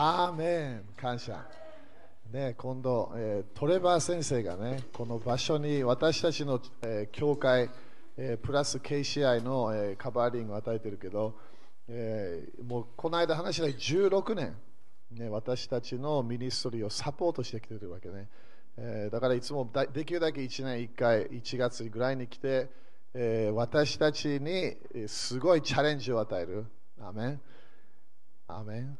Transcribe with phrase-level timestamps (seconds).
[0.00, 1.44] アーメン感謝。
[2.30, 7.68] ね、今度、えートレバー先生がね、この場所に私たちの、えー教会、
[8.16, 11.34] えープラス KCI の、えーカバーリングを与えてるけど、
[11.88, 14.56] えーもうこの間話した16年、
[15.10, 18.28] ね、私たちのミニストリーをサポートしてきてるわけね。
[18.76, 22.70] えーだからいつもできるだけ1年1回、1月ぐらいに来て、
[23.14, 24.76] えー私たちに
[25.08, 26.66] すごいチャレンジを与える。
[27.00, 27.40] アメン。
[28.46, 28.96] アメン。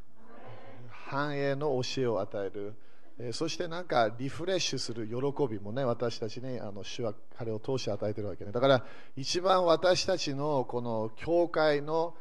[1.09, 2.75] 繁栄の教えを与える、
[3.19, 5.15] えそしてなんかリフレッシュする喜
[5.49, 8.53] びもね私たちにあの主は彼を通して与えてるわけね。
[8.53, 8.85] だから
[9.17, 12.15] 一番私たちのこの教会の、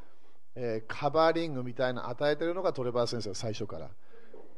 [0.56, 3.90] えカバーリングみたいな与えてるのがトレバー先生最初から、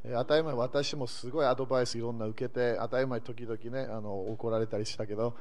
[0.05, 5.35] え当たり前私もすごいアドバイスいろんな受けて当たり前時々ねあの怒られたりしたけど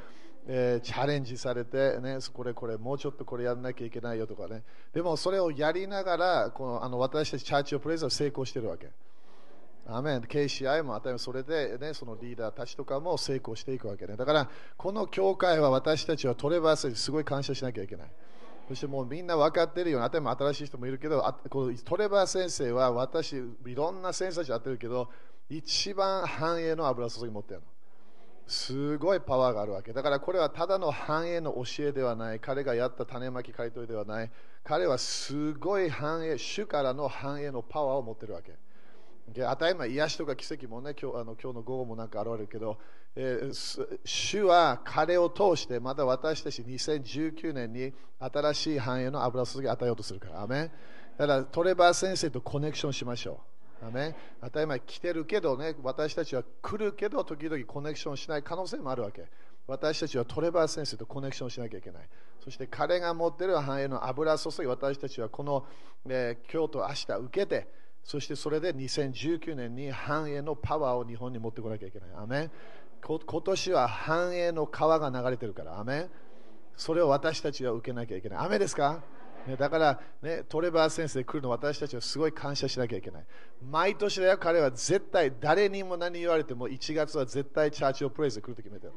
[0.51, 4.62] えーチャレンジされて、ね、これこれもうちょっとこれやらなきゃいけないよとかね。
[4.95, 8.88] でもそれをやりながらこのあの私たちチャーチオプレイズは成功してるわけ。
[9.87, 10.21] アメン。
[10.21, 11.19] KCI も当たり前。
[11.19, 14.16] それで、ね、そのリーダーたちとかも成功していくわけね。
[14.16, 18.10] だからこの教会は私たちはトレバースにすごい感謝しなきゃいけない。
[18.68, 25.09] そしてもうみんな分かってるように、当たり前新しい人もいるけど、あこのトレバー先生は私、いろんな先生たちやってるけど、
[25.49, 27.66] 一番繁栄の油注ぎ持ってるの。
[28.49, 29.93] すごいパワーがあるわけ。
[29.93, 32.41] だからこれはただの繁栄の教えではない。
[32.41, 34.30] 彼がやった種まき刈り取りではない。
[34.65, 38.52] 彼はすごい繁栄、主からの繁栄のパワーを持ってるわけ。
[39.32, 42.79] で当たり前、癒しとか奇跡もね、今日あの今日の午後もなんか現れるけど、
[43.15, 50.43] えー主は彼を通して、また私たち2019年に新しい繁栄の油注ぎを与えようとするから。
[50.43, 50.71] アメン
[51.18, 53.48] だからトレバー先生とコネクションしましょう。
[53.82, 59.26] アメン当たり前来てるけどね、私たちは来るけど、時々コネクションしない可能性もあるわけ。
[59.66, 62.09] 私たちはトレバー先生とコネクションしなきゃいけない。
[62.43, 65.66] そして彼が持ってる繁栄の油注ぎ、私たちはこの、
[66.09, 67.69] えー今日と明日受けて、
[68.03, 72.09] そしてそれで2019年に繁栄のパワーを日本に持ってこなきゃいけない。
[72.16, 72.50] アメ
[73.03, 75.78] 今年は繁栄の川が流れてるから。
[75.78, 76.09] アメ
[76.77, 78.39] それを私たちは受けなきゃいけない。
[78.47, 79.03] 雨ですか、
[79.48, 83.25] ね、だから、ね、トレバー先生来るの私たちはすごい感謝しなきゃいけない。
[83.69, 88.92] 毎年だよ、彼は絶対誰にも何言われても1月は絶対チャーチをプレイズで来ると決めてる。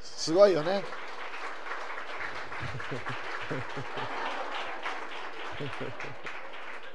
[0.00, 0.84] すごいよね。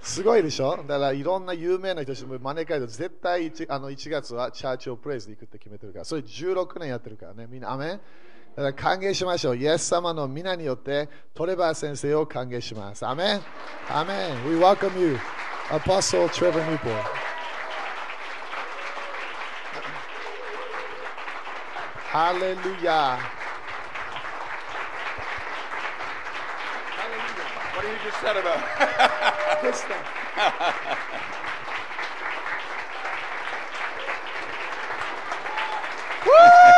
[0.01, 0.77] すごいでしょ？
[0.77, 8.01] だからいろんな有名な人たちも招かれて絶対 1, あの1月はチャーチをプレイズで行くって決めてるからそれ16年やってるからねみんなアメン？
[8.56, 13.40] だから歓迎しましょうイエス様の皆によってトレバー先生を歓迎しますアメン
[13.90, 15.18] アメン We welcome you
[15.70, 17.04] Apostle Trevor Newport
[22.12, 23.18] Hallelujah
[27.74, 28.62] What you just said about?
[29.62, 30.24] Good stuff.
[36.24, 36.77] Yay!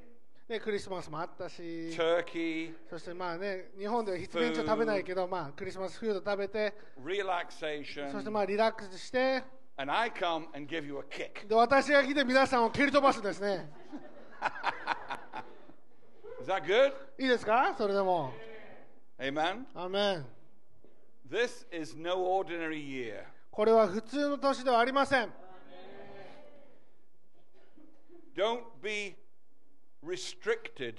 [0.51, 1.61] で、クリスマスもあったし、
[1.95, 9.41] turkey, そしてまあね、日本では必然茶食べないけど、まあクリスマスフード食べて、そして relaxation, まあリラックスして、
[9.77, 11.47] and I come and give you a kick.
[11.47, 13.71] で私が来て皆さんを蹴り飛ばすんですね。
[16.41, 16.91] Is that good?
[17.17, 17.73] いいですか？
[17.77, 18.33] それでも。
[19.19, 19.63] Amen?
[19.73, 20.25] アメン
[21.29, 23.23] This is no ordinary year.
[23.51, 25.31] これは普通の年ではありません。
[28.35, 29.15] Don't be
[30.05, 30.95] restricted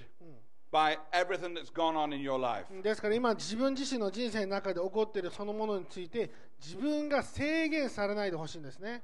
[0.71, 2.67] by everything that's gone on in your life.
[2.83, 6.31] ですから今自分自身の人生の中で起こっているそのものについて
[6.65, 9.03] 自分が制限されないでほしいんですね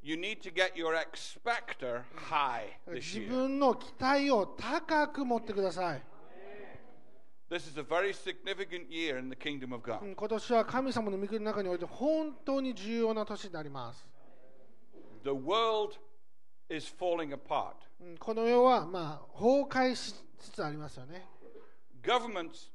[0.00, 3.28] You need to get your expector high this 自 year.
[3.30, 6.02] 分の期待を高く持ってください
[7.50, 10.04] This is a very significant year in the kingdom of う God.
[10.04, 14.06] ん今年は神様の御国の中において本当に重要な年になります
[15.24, 15.96] The world
[16.68, 17.74] is falling apart.
[18.00, 21.26] うんこの世はまあ崩壊しつつありますよね
[22.02, 22.70] Governments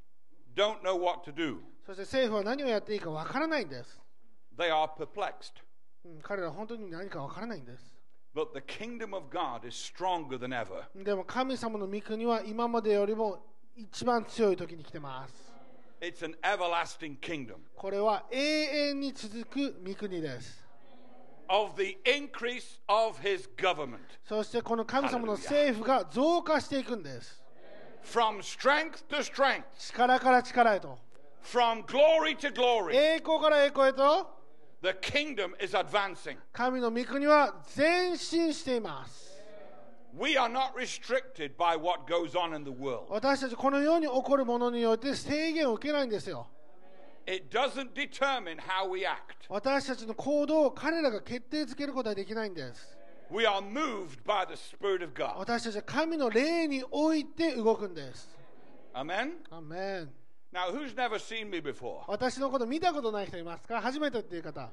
[0.55, 1.57] don't know what to do.
[1.85, 3.99] そして政府は何をやっていいかわからないんです、
[4.57, 5.53] They are perplexed.
[6.05, 7.93] うん彼らは本当に何かわからないんです
[8.35, 10.83] But the kingdom of God is stronger than ever.
[11.03, 15.33] でも神様の御国は今までよりも一番強い時に来てます
[16.01, 20.62] It's an everlasting kingdom これは永遠に続く御国です
[21.49, 27.41] of the increase of his government そしてこの神様の政府が増加していくんです
[28.03, 30.97] from strength to strength, 力から力へと
[31.43, 32.95] from glory to glory.
[32.95, 34.27] 栄光から栄光へと
[34.81, 36.37] The kingdom is advancing.
[36.51, 39.31] 神の御国は前進しています
[40.15, 43.05] We are not restricted by what goes on in the world.
[43.09, 46.47] 私たちこの世に起こるものによって制限を受けないんですよ
[49.49, 52.97] 私たちの行動を彼らが決定づけることはできないんです。
[55.37, 58.29] 私たちは神の霊において動くんです。
[58.93, 60.09] Amen?
[62.07, 63.81] 私のこと見たことない人いますか？
[63.81, 64.69] 初めてっていう方。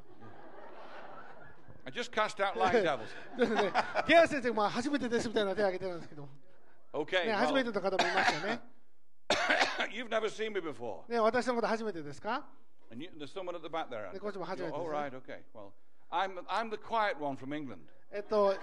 [1.86, 1.92] I
[4.18, 6.28] ア先生、初めてですみたいな手を挙げてるんですけど。
[7.38, 8.60] 初めての方もいましたよね。
[9.92, 11.02] You've never seen me before.
[11.08, 12.44] ね私のこと初めてですか
[12.92, 14.10] And you, there's someone at the back there.
[14.12, 14.90] Ne, kochi mo hajimete All desu.
[14.90, 15.38] right, okay.
[15.54, 15.72] Well,
[16.10, 17.82] I'm, I'm the quiet one from England.
[18.12, 18.54] えっと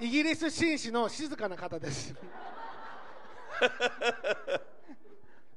[0.00, 2.14] イギリス紳士の静かな方です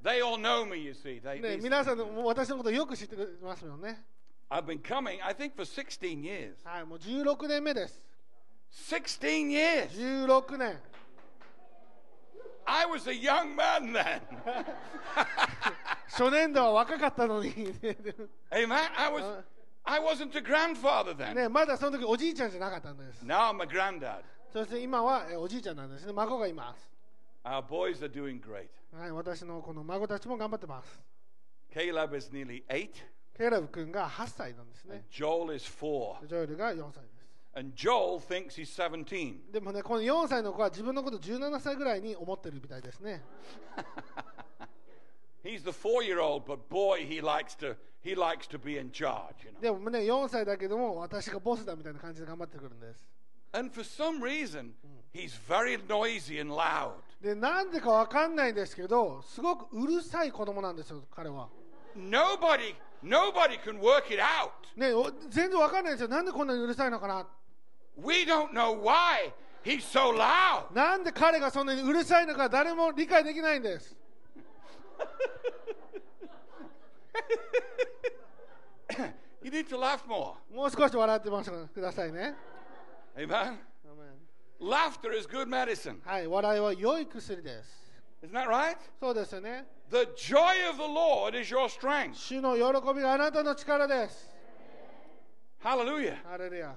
[0.04, 1.20] They all know me, you see.
[1.22, 4.04] They, ね these- 皆さんもう私のことよく知ってますよね
[4.50, 6.56] I've been coming, I think, for 16 years.
[6.64, 8.02] はいもう16年目です
[8.72, 9.90] 16 years.
[10.28, 10.80] 16年
[12.70, 14.22] I was a young man then.
[16.10, 17.52] 初年度は若かったのに
[18.52, 18.74] Amen.
[18.98, 19.42] I was, Uh.
[19.86, 21.34] I wasn't a grandfather then.
[21.34, 24.22] ねまだその時おじいちゃんじゃなかったんです Now I'm a granddad.
[24.52, 26.90] そして今はえおじいちゃんなんですね孫がいます
[27.46, 28.68] Our boys are doing great.
[28.98, 31.02] はい私のこの孫たちも頑張ってます
[31.74, 32.90] Caleb is nearly eight,
[33.38, 37.17] ケイラブ君が8歳なんですね Joel is four, ジョエルが4歳です
[39.52, 43.24] でもね、この4歳の子は自分のこと17歳ぐらいに思ってるみたいですね。
[49.62, 53.08] でもね、4歳だけども、私がボスだみたいな感じで頑張ってくるんです。
[57.22, 61.50] で、なんでかわかんないんですけど、すごくうるさい子供なんですよ、彼は。
[64.76, 64.92] ね、
[65.30, 66.08] 全然わかんないんですよ。
[66.08, 67.28] なんでこんなにうるさいのかな
[67.98, 69.34] We don't know why
[69.64, 70.74] he's so loud.
[70.74, 73.96] なんで彼がそんなにうるさいのか誰も理解できないんです
[79.44, 80.34] You need to laugh more.
[80.54, 82.36] もう少し笑ってましてくださいね
[83.16, 83.58] Amen.
[84.60, 85.98] Laughter is good medicine.
[86.04, 87.84] はい笑いは良い薬です
[88.24, 88.78] Isn't that right?
[89.00, 92.16] そうですよね The joy of the Lord is your strength.
[92.16, 94.30] 主の喜びがあなたの力です
[95.64, 96.18] Hallelujah.
[96.30, 96.76] ハレルヤ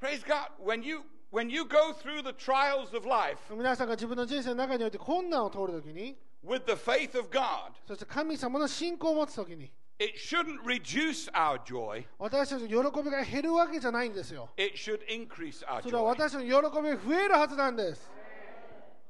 [0.00, 0.48] Praise God.
[0.58, 7.28] When you when you go through the trials of life 皆さんが自分の人生の中において困難を通るときに with the faith of
[7.30, 12.04] God, そして神様の信仰を持つときに it shouldn't reduce our joy.
[12.18, 16.06] 私たちの喜びが減るわけじゃないんですよ It should increase our それは joy.
[16.06, 18.10] 私たちの喜びが増えるはずなんです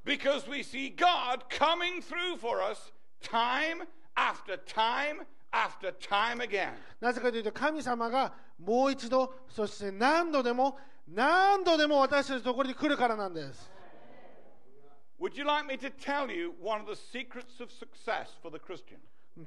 [0.05, 3.87] Because we see God coming through for us time
[4.17, 6.73] after time after time again.
[7.01, 13.70] なぜかというと神様が もう一度そして何度でも何度でも私たちのところに来るからなんです。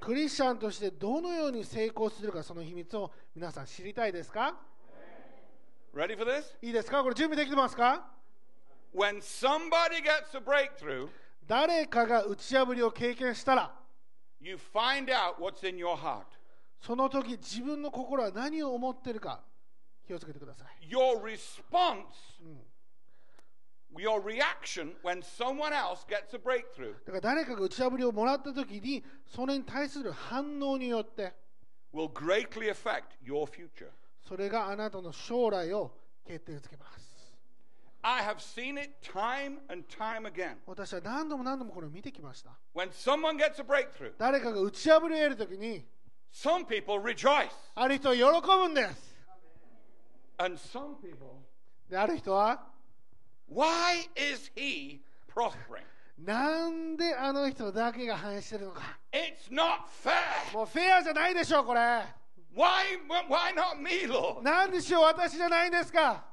[0.01, 4.57] クリスチャンとしてどのように成功するかその秘密を皆さん知りたいですか？
[6.63, 7.03] いいですか？
[7.03, 8.05] これ準備できてますか？
[11.47, 13.75] 誰かが打ち破りを経験したら
[16.81, 19.41] その時自分の心は何を思っているか
[20.07, 22.05] 気をつけてください Your response,
[23.97, 31.35] your reaction when someone else gets a breakthrough だから誰かが打ち破りをもらった時にそれに対する反応によって
[31.93, 33.89] will greatly affect your future.
[34.27, 35.93] それがあなたの将来を
[36.27, 37.01] 決定づけます
[38.03, 40.55] I have seen it time and time again.
[40.67, 45.85] 私は何度も何度もこれを見てきました When someone gets a breakthrough, 誰かが打ち破りを得る時に
[46.32, 49.16] some people rejoice, ある人は喜ぶんです
[50.38, 51.42] and some people,
[51.90, 52.62] である人は
[53.50, 55.00] why is he
[55.34, 55.84] prospering?
[56.18, 60.54] なんであの人だけが反映してるのか It's not fair.
[60.54, 61.80] もうフェアじゃないでしょうこれ
[62.56, 62.98] Why,
[63.30, 64.42] why not me, Lord?
[64.42, 66.24] なんでしょう私じゃないんですか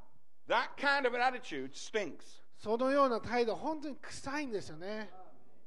[0.48, 2.42] That kind of an attitude stinks.
[2.58, 5.10] そのような態度は本当に臭いんですよね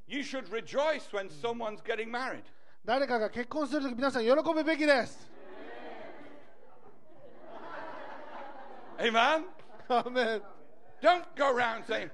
[0.07, 2.43] You should rejoice when someone's getting married.
[2.83, 5.29] 誰かが結婚するとき皆さん喜ぶべきです
[8.97, 9.43] Amen?
[9.89, 10.41] アーメン
[11.01, 12.09] Don't go around saying,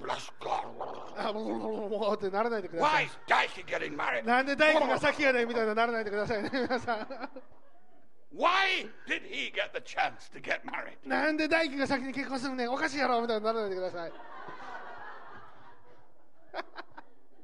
[0.00, 0.62] Bless God.
[1.16, 4.24] あもうもうもうもうってならないでくださ Why い is Daiki getting married?
[4.26, 6.98] なんで大工が先やねんみたいなならないでくださいね皆さん
[8.36, 10.98] Why did he get the chance to get married?
[11.08, 14.12] なんで大工が先に結婚するねんおかしいやろみたいにならないでください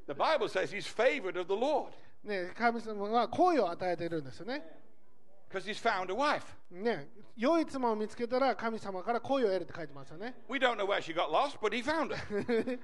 [0.07, 1.93] The Bible says he's favored of the Lord
[2.24, 4.64] ね神様は恋を与えているんですよね
[5.50, 6.44] because he's found a wife.
[6.72, 12.80] ね良い妻を見つけたら神様から恋を得るって書いてますよね We don't know where she got lost, but he found her.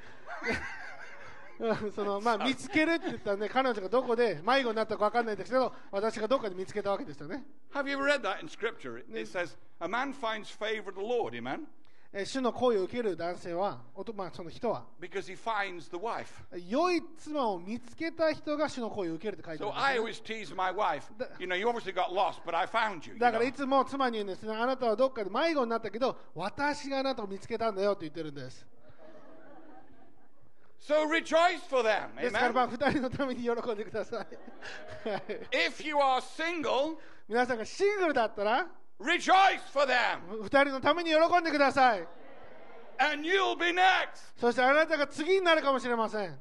[1.58, 8.98] うんそのまあ見つけるって言ったらね彼女がどこで迷子になったか分かんないですけど私がどっかで見つけたわけですよね Have you ever read that in Scripture?
[9.10, 11.66] It says, A man finds favor of the Lord, amen?
[12.18, 13.82] えー主の恋を受ける男性は
[14.16, 16.28] まあその人は Because he finds the wife.
[16.70, 21.04] 良い妻を見つけた人が主の恋を受けるって書いてあ So るんですね always tease my wife,
[21.40, 23.16] you know, you obviously got lost, but I found you.
[23.16, 23.50] you だから know.
[23.50, 28.66] いつも妻に言うんですねあなたはどっかで迷子になったけど私があなたを見つけたんだよって言ってるんです
[30.80, 32.72] So rejoice for them, ですからまあ amen?
[32.86, 34.20] 二人のために喜んでください
[35.10, 36.96] はい If you are single,
[37.28, 38.68] 皆さんがシングルだったら
[39.00, 42.08] rejoice for them, 二人のために喜んでください
[42.98, 44.34] and you'll be next.
[44.40, 46.40] そしてあなたが次になるかもしれません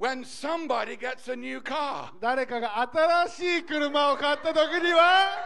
[0.00, 2.10] When somebody gets a new car.
[2.20, 2.80] 誰かが
[3.28, 5.36] 新しい車を買った時には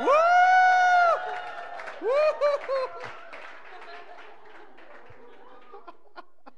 [0.00, 0.08] ウォー
[2.00, 3.12] ウォー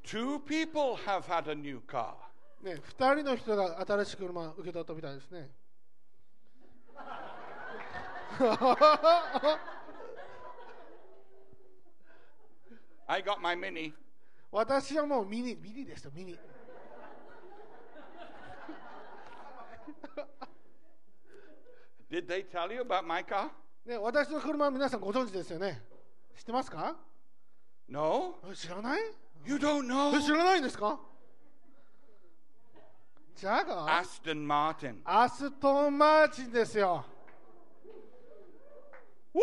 [0.04, 2.14] Two people have had a new car.
[2.62, 5.50] ね、二人の人が新しい車を受け取ったみたいですね。
[13.06, 13.92] I got my Mini.
[14.50, 16.38] 私はもうミニ、ミニですよ、ミニ。
[22.10, 23.50] Did they tell you about my car?
[23.84, 25.82] ね、私の車は皆さんご存知ですよね。
[26.36, 26.96] 知ってますか
[27.88, 28.36] ？No?
[28.50, 29.02] え知らない
[29.44, 29.84] ？You don't
[30.16, 30.36] え知 know?
[30.36, 30.98] らないんですか？
[33.36, 33.98] ジャガー？
[33.98, 36.52] アストン・マーチン。
[36.52, 37.04] ですよ。
[39.34, 39.40] お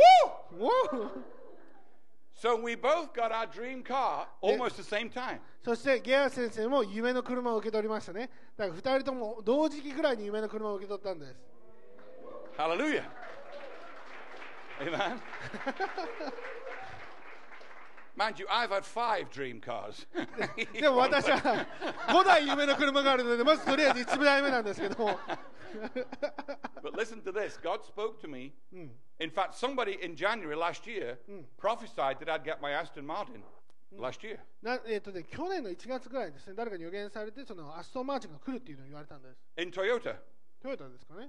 [0.55, 5.39] おーウ we both got our dream car almost the same time.
[5.63, 8.29] そしてゲア先生も夢の車を受け取りましたね。
[8.57, 11.35] だから二人とも同時期ぐらいに夢の車を受け取ったんです。
[12.57, 13.03] ハレルヤ。
[14.81, 14.97] 今
[18.16, 20.06] Mind you, I've had five dream cars.
[20.72, 21.66] でも私は
[22.08, 25.18] 5台夢の車があるので、まずとりあえず1台目なんですけども。
[26.82, 28.52] but listen to this God spoke to me.
[29.20, 31.18] In fact, somebody in January last year
[31.58, 33.42] prophesied that I'd get my Aston Martin
[33.98, 34.38] last year.
[34.62, 39.36] なえっとね、去年の1月ぐらいですね、誰かに予言されて、そのアストンマーチンが来るっていうのを言われたんです。
[39.58, 40.16] In Toyota,
[40.62, 41.28] トヨタですかね。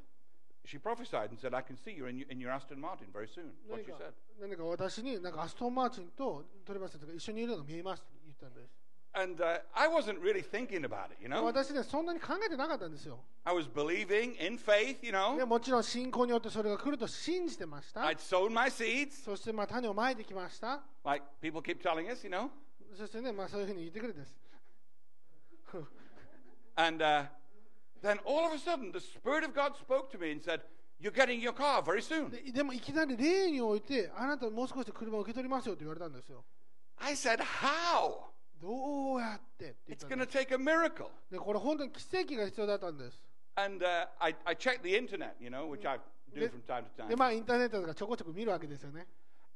[0.66, 3.28] she prophesied and said, I can see you in your, in your Aston Martin very
[3.28, 3.52] soon.
[3.68, 4.14] What 何 she か said.
[4.42, 8.78] 何か私になんかアストンマーチンとトレバー先生が一緒にいるのが見えますって言ったんです。
[9.14, 11.42] And uh, I wasn't really thinking about it, you know.
[11.44, 13.20] 私ね、そんなに考えてなかったんですよ。
[13.46, 15.46] I was believing in faith, you で know.
[15.46, 18.02] もちろん信仰によってそれが来ると信じてました。
[18.02, 20.84] I'd sown my seeds, そしてまあ種をまいてきました。
[21.04, 22.50] like people keep telling us, you know.
[22.96, 24.36] そしてね、まあそういうふうに言ってくるんです。
[26.76, 27.26] And uh,
[28.03, 30.61] then all of a sudden, the Spirit of God spoke to me and said,
[31.01, 32.31] You're getting your car very soon.
[32.31, 36.45] ででもいきなり例において、あなたもう少しで車を受け取りますよと言われたんですよ。
[36.99, 38.31] I said, How?
[38.61, 41.07] どうやってって言っ It's たん going で to す take a miracle.
[41.31, 43.21] でこれ本当に奇跡が必要だったんです。
[43.57, 45.99] And uh, I, I checked the internet, you know, which I
[46.33, 47.17] do from time to で、time.
[47.17, 49.07] まあインターネットとかちょこちょこ見るわけですよね。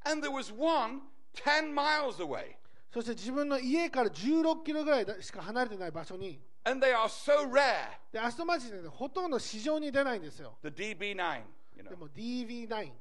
[0.04, 1.02] And there was one
[1.34, 2.56] 10 miles away.
[2.92, 10.57] そして自分の家から16キロぐらいしか離れてない場所に、And they are so rare, でアストンマーチンってほとんど市場に出ないんですよ。
[10.63, 11.41] the DB9,
[11.75, 11.89] you know.
[11.89, 12.91] でも DV9。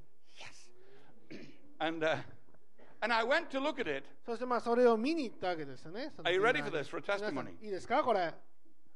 [1.82, 2.18] And, uh,
[3.00, 4.04] and I went to look at it.
[4.24, 6.12] そしてまあそれを見に行ったわけですよね。
[6.14, 7.64] その Are you ready DV9 for this, for a 皆さん testimony?
[7.64, 8.32] いいですかこれ。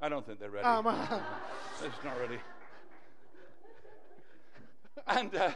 [0.01, 0.67] I don't think they're ready.
[0.67, 1.41] あまあ。
[1.83, 2.39] It's not ready.
[5.07, 5.53] And uh,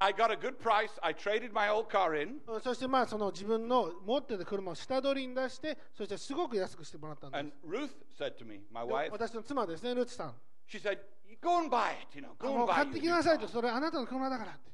[0.00, 0.90] I got a good price.
[1.02, 2.40] I traded my old car in.
[2.46, 7.52] うんそしてまあその自分の持ってる車を下取りに出して、そしてすごく安くしてもらったんです And。
[7.66, 10.34] Ruth said to me, my で wife, 私の妻ですね、ルツさん。
[10.68, 12.84] she said, "You Go and buy it, you know, あ go も and う buy 買
[12.84, 12.90] it.
[12.90, 14.72] ってきなさいと、それあなたの車だからって。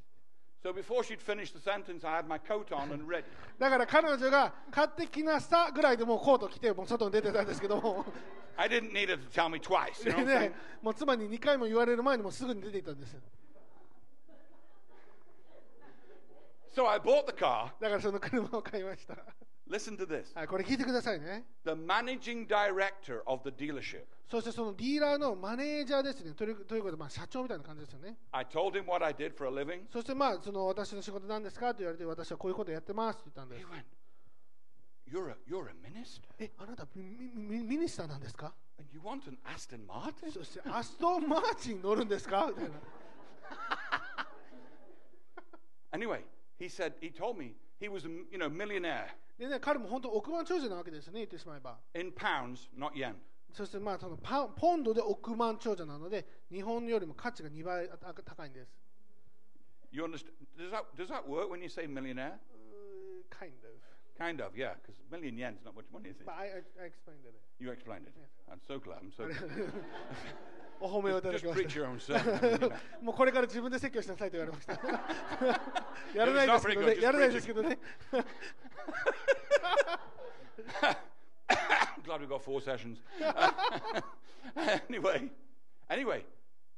[0.63, 3.23] So before she'd finished the sentence, I had my coat on and ready.
[3.57, 8.05] だから彼女が買ってきなさぐらいでもうコート着て、もう外に出てたんですけども、
[8.57, 10.05] I didn't need her to tell me twice.
[10.05, 10.39] You で know?
[10.39, 13.15] ね、もう妻に2回も言われる前にもうすぐに出ていったんです。
[16.73, 17.71] So I bought the car.
[17.79, 19.15] だからその車を買いました。
[19.69, 20.37] Listen to this.
[20.37, 21.45] はい、これ聞いてくださいね。
[21.65, 24.03] The managing director of the dealership.
[24.29, 26.33] そしてそのディーラーのマネージャーですね。
[26.33, 28.17] というということで、まあ、社長みたいな感じですよね。
[28.31, 29.83] I told him what I did for a living.
[29.91, 33.67] そしてまあ、その私の仕事なんですかと言われて、私はこういうことやってますって言ったんで He す。
[33.67, 33.83] went,
[35.11, 36.21] You're a, you're a minister?
[36.39, 40.31] え、あなたミミミミニスターなんですか And you want an Aston Martin?
[40.31, 42.71] そしてアストン・マーチン乗るんですかみたいな。
[45.93, 46.21] Anyway,
[46.61, 49.07] he said, he told me he was a you know, millionaire
[49.39, 51.79] でね、彼も本当億万長者なわけですね、言ってしまえば。
[51.95, 53.15] in pounds, not yen.
[53.51, 58.71] そしてまあそのパンポンドで億万長者なので、日本よりも価値が2倍あ高いんです。
[59.91, 60.31] You understand?
[60.57, 62.33] Does that, does that work when you say millionaire?
[63.31, 63.80] kind of.
[64.20, 66.24] Kind of, yeah, because million yen's not much money, is it?
[66.26, 67.34] But I, I, I explained it.
[67.58, 68.14] You explained it.
[68.50, 69.00] I'm so glad.
[69.02, 69.72] I'm so glad.
[70.80, 72.68] お褒めをいただ Just きま preach し your own sermon.
[72.70, 72.76] た。
[73.02, 74.72] もうこれから自分で説教しなさいと言われました。
[76.14, 76.86] やらないですけど It's not very ね。
[76.86, 77.78] good, just やらないですけどね。
[82.04, 82.98] glad we got four sessions.
[84.88, 85.28] anyway,
[85.90, 86.24] anyway,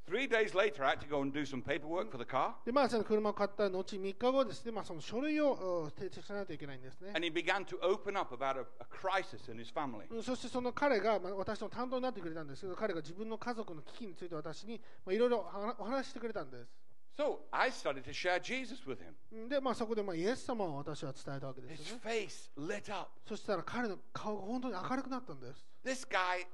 [0.05, 2.53] three days later, I had to go and do some paperwork for the car.
[2.65, 7.11] で、まあその車を買った後3日後ですね、まあその書類をうん提出しないといけないんですね。
[7.15, 10.05] And he began to open up about a, a crisis in his family.
[10.09, 16.69] うんそしてその彼が、まあ、私の担当になってくれたんですけど、彼が自分の家族の危機について私にまあいろいろはお話ししてくれたんです。
[17.15, 19.13] So I started to share Jesus with him.
[19.31, 22.01] うんで、まあ、そこでまあイエス様を私は伝えたわけです His よね。
[22.03, 23.11] face lit up.
[23.27, 25.63] そしたら彼の顔が本当に明るくなったんです。
[25.85, 26.45] This guy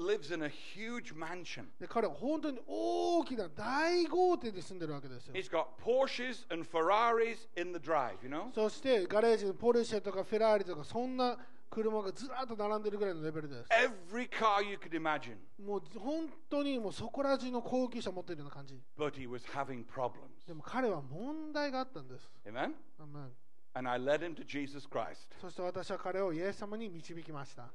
[0.00, 1.64] lives in a huge mansion.
[1.78, 5.34] で彼は本当に大きな大豪邸に住んでるわけですよ。
[5.34, 8.52] He's got Porsches and Ferraris in the drive, you know?
[8.54, 11.36] そしてガレージにポルシェとかフェラーリとかそんな
[11.70, 13.68] 車がずらっと並んでるぐらいのレベルです。
[13.70, 15.36] Every car you could imagine.
[15.64, 18.80] もう本当にもうそこら中の高級車持ってるような感じ。
[18.98, 20.46] But he was having problems.
[20.46, 22.28] でも彼は問題があったんです。
[22.44, 22.72] Amen?
[22.98, 23.32] アーメン
[23.72, 25.28] And I led him to Jesus Christ.
[25.40, 27.68] そして私は彼をイエス様に導きました。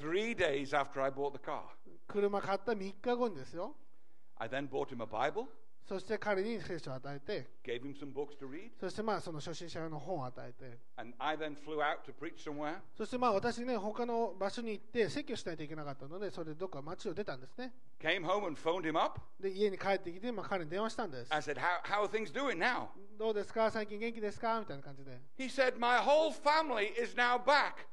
[0.00, 1.62] Three days after I bought the car,
[2.06, 3.74] 車買った3日後にですよ。
[4.36, 5.46] I then bought him a Bible,
[5.88, 12.78] そして彼に聖書を与えて、gave him some books to read, そしてまあその初心者用の本を与えて、and I then flew out to preach somewhere.
[12.98, 17.72] そしてまあ私ね、他の場所に行って説教しないといけなかったので、それでどっか街を出たんですね。
[18.00, 19.20] Came home and phoned him up.
[19.40, 21.32] で、家に帰ってきて、まあ彼に電話したんです。
[21.32, 22.88] I said, how, how are things doing now?
[23.16, 25.20] どうですか最近元気ですかみたいな感じで。
[25.38, 27.86] He said, My whole family is now back,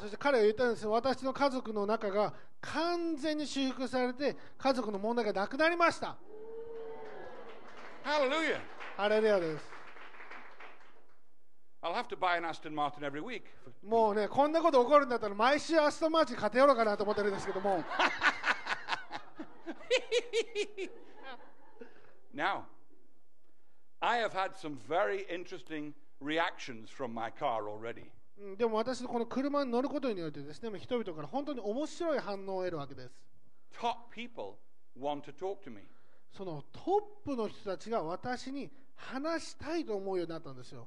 [0.00, 0.82] そして彼は言ったんです。
[0.82, 6.16] よ私の家族の中が完全に修復されて家族の問題がなくなりました。
[8.02, 8.60] ハレルヤ
[8.96, 9.64] ハレルヤです
[13.82, 17.82] もうねこんなこと起こるんだったら毎週アストンマーチン買てやろうかなと思ってるんですけども。
[22.34, 22.64] Now
[24.00, 28.10] I have had some very interesting reactions from my car already.
[28.38, 33.14] うんでも私のこの車に乗ることによってですね、人々から本当に面白い反応を得るわけです。
[33.78, 34.54] Top people
[34.98, 35.82] want to talk to me.
[36.36, 36.84] そのトッ
[37.24, 40.86] プの人たちが私に話したいと思うようになったんですよ。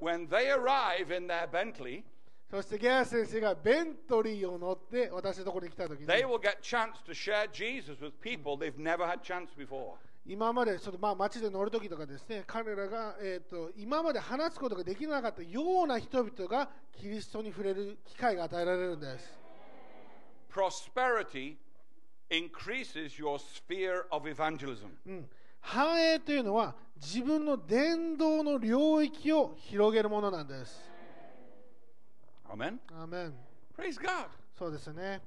[0.00, 2.02] When they arrive in their Bentley,
[2.50, 9.94] そしてゲア先生がベントリーを乗って私のところに来た時に they will get chance to share Jesus with people they've never had chance before.
[10.24, 19.42] 今までそのまあ街で乗る時とかですね彼らが、えー、と今まで話すことができなかったような人々がキリストに触れる機会が与えられるんです。
[20.52, 21.56] Prosperity
[22.30, 24.90] increases your sphere of evangelism.
[25.06, 25.28] うん、
[25.60, 30.92] 繁栄というのは自分の伝道の領域を広げるものなんです。
[32.48, 33.34] アーメン
[33.76, 34.28] Praise God.
[34.56, 35.20] そうですね。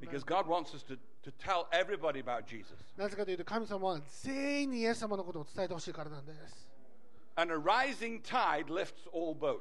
[0.00, 2.72] Because God wants us to, to tell everybody about Jesus.
[2.96, 6.70] なぜかというと神様は全員にイエス様のことを伝えてほしいからなんです。
[7.34, 9.58] And a rising tide lifts all boats.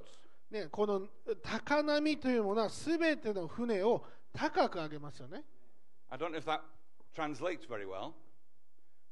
[0.52, 1.08] ね、この
[1.42, 5.44] 高波というものは全ての船を高く上げますよね。
[6.10, 6.62] I don't know if that
[7.16, 8.14] translates very well,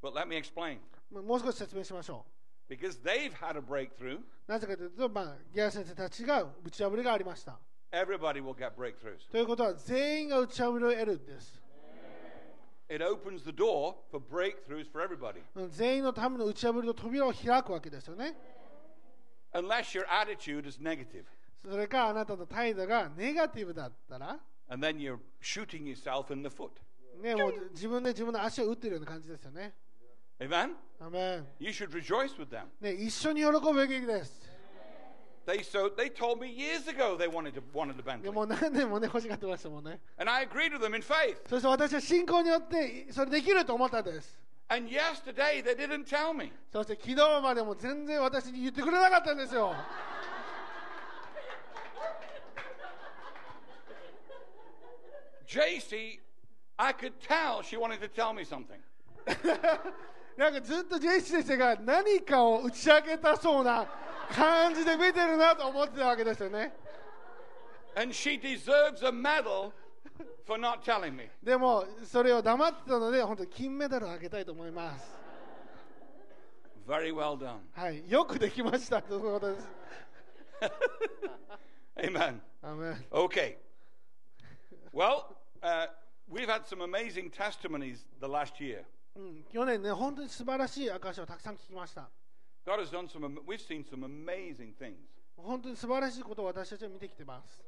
[0.00, 0.78] but let me explain.
[1.10, 2.24] もう少し説明しましょ
[2.70, 4.22] Because they've had a breakthrough, う。
[4.46, 7.58] なぜかというと、まあ、ギア先生たちが打ち破りがありました。
[7.92, 9.28] everybody will get breakthroughs.
[9.30, 11.63] ということは全員が打ち破りを得るんです。
[12.89, 15.41] It opens the door for breakthroughs for everybody.
[15.55, 18.35] うん全員のための打ち破りの扉を開くわけですよね。
[19.53, 21.25] Unless your attitude is negative.
[21.63, 26.71] それかあなたの態度がネガティブだったら、 And then you're shooting yourself in the foot.
[27.21, 29.73] ね、もう自分で自分の足を打ってるような感じですよね。
[30.39, 30.75] Amen?
[30.99, 32.65] アメン You should rejoice with them.
[32.79, 34.41] ね、一緒に喜ぶべきです。
[35.46, 38.32] They so they told me years ago they wanted to wanted a で Bentley.
[38.32, 40.00] もう何年もね、欲しがってましたもんね。
[40.16, 41.36] And I agreed with them in faith.
[41.48, 44.44] そして私は信仰によってそれできると思ったんです。
[44.68, 46.50] And yesterday they didn't tell me.
[46.72, 49.74] そして昨日までも全然私に言ってくれなかったんですよ
[55.46, 56.18] JC,
[56.78, 58.80] I could tell she wanted to tell me something.
[60.36, 63.86] なんかずっとジェイシー先生が何かを打ち明けたそうな
[64.34, 66.72] 感じで見てるなと思ってたわけですよね
[67.96, 69.72] And she deserves a medal
[70.46, 71.28] for not telling me.
[71.42, 75.14] でもそれを黙ってたので本当に金メダルをあげたいと思います
[76.86, 77.58] Very well done.
[77.72, 79.68] はいよくできましたということです
[81.96, 82.40] Amen.
[82.62, 83.56] アメン Okay.
[84.92, 85.86] Well, uh,
[86.28, 88.84] we've had some amazing testimonies the last year.
[89.16, 92.08] うん、去年ね本当に素晴らしい証をたくさん聞きました
[92.66, 94.96] God has done some, we've seen some amazing things.
[95.36, 97.62] 本当に素晴らしいことを私たちは見てきてます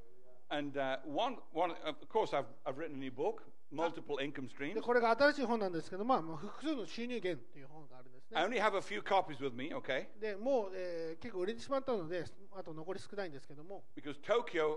[0.49, 4.55] And uh, one, one, of course, I've, I've written a new book, Multiple Income で
[4.55, 4.81] Streams.
[4.81, 10.07] これが新しい本なんですけど、まあ、まあ複数の収入源っていう本があるんです I ね only have a few copies with me, okay?
[10.21, 12.25] でもう、えー結構売れてしまったので
[12.57, 14.77] あと残り少ないんですけども Because Tokyo,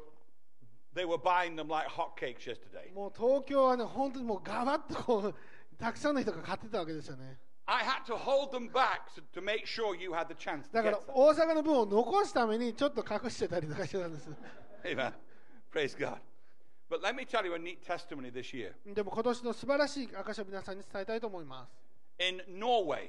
[0.95, 2.91] they were buying them like hotcakes yesterday.
[2.93, 5.35] もう東京はね本当にもうガバッとこう
[5.77, 7.37] たくさんの人が買ってたわけですよね
[7.68, 10.72] I had to hold them back to, to make sure you had the chance to
[10.74, 11.12] だか get ら some.
[11.14, 14.28] 大阪の分を残すためにちょっと隠してたりとかしてたんです
[14.84, 15.12] Amen.
[15.72, 16.18] Praise God.
[16.90, 18.72] But let me tell you a neat testimony this year.
[18.94, 21.72] でも今年の素晴らしい証を皆さんに伝えたいと思います
[22.28, 23.08] In Norway,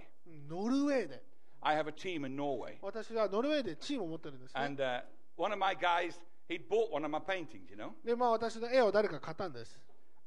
[0.50, 1.22] ノルウェーで
[1.62, 2.78] I have a team in Norway.
[2.82, 5.02] 私はノルウェーでチームを持ってるんですね And uh,
[5.36, 7.90] one of my guys, he'd bought one of my paintings, you know?
[8.06, 9.78] でまあ私の絵を誰か買ったんです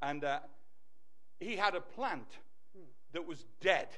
[0.00, 0.40] And uh,
[1.40, 2.24] he had a plant
[3.14, 3.88] that was dead.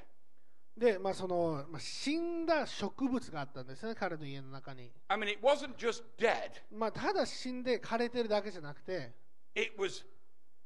[0.77, 4.91] でまあその、まあ、死んだ植物があったんですね彼の家の中に。
[5.07, 9.13] I mean, it wasn't just dead, まあただ死んで枯れてるだけじゃなくて
[9.55, 10.03] it was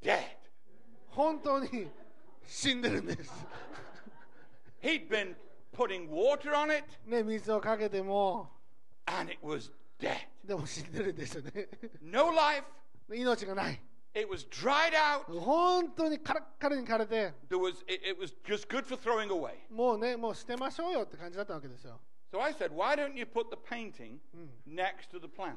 [0.01, 0.19] dead.
[1.09, 1.87] 本当に
[2.47, 3.31] 死んでるんです。
[4.81, 5.35] He'd been
[5.75, 8.49] putting water on it, ね水をかけても。
[9.05, 10.15] And it was dead.
[10.43, 11.67] でも死んでるんですよね。
[12.01, 12.65] No life,
[13.13, 13.79] 命がない
[14.14, 15.24] it was dried out.
[15.40, 19.54] 本当にカラッカラに枯れて There was, it, it was just good for throwing away.
[19.70, 22.00] もうねもう捨てましょうよって感じだったわけですよ
[22.32, 24.18] So I said, why don't you put the painting
[24.66, 25.56] next to the plant?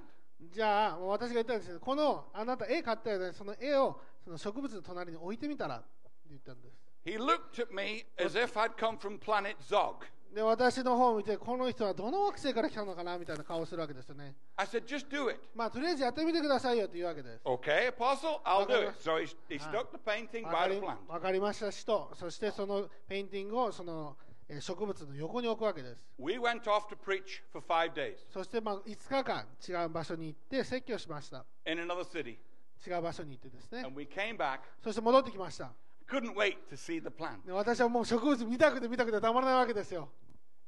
[0.51, 5.86] じゃあもう私が言ったんですけどこのあなた絵買ったよねその絵をその植物の隣に置いてみたらって
[6.30, 10.06] 言ったんです He looked at me as if I'd come from planet Zog.
[10.35, 15.38] で私の方を見てこの人はどの惑星から来たのかなみたいな顔をするわけですよね I said, just do it.
[15.55, 18.95] まあとりあえずやってみてくださいよって言うわけです Okay, Apostle, I'll do it.
[19.03, 20.97] So he, he stuck the painting by the plant.
[21.12, 24.16] わかりましたとそしてそのペインティングをその
[24.49, 32.38] えー植物の横に置くわけです We went off to preach for five days そしてまあ5日間違う場所に行って説教しました in another city.
[32.87, 34.61] 違う場所に行ってですね And we came back.
[34.83, 35.71] そして戻ってきました
[36.08, 37.44] Couldn't wait to see the plant.
[37.46, 40.08] で私はもう植物見たくて見たくてたまらないわけですよ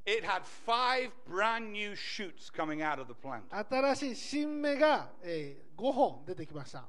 [0.06, 3.42] It had five brand new shoots coming out of the plant.
[3.50, 6.84] 新しい新芽が、え5本出てきました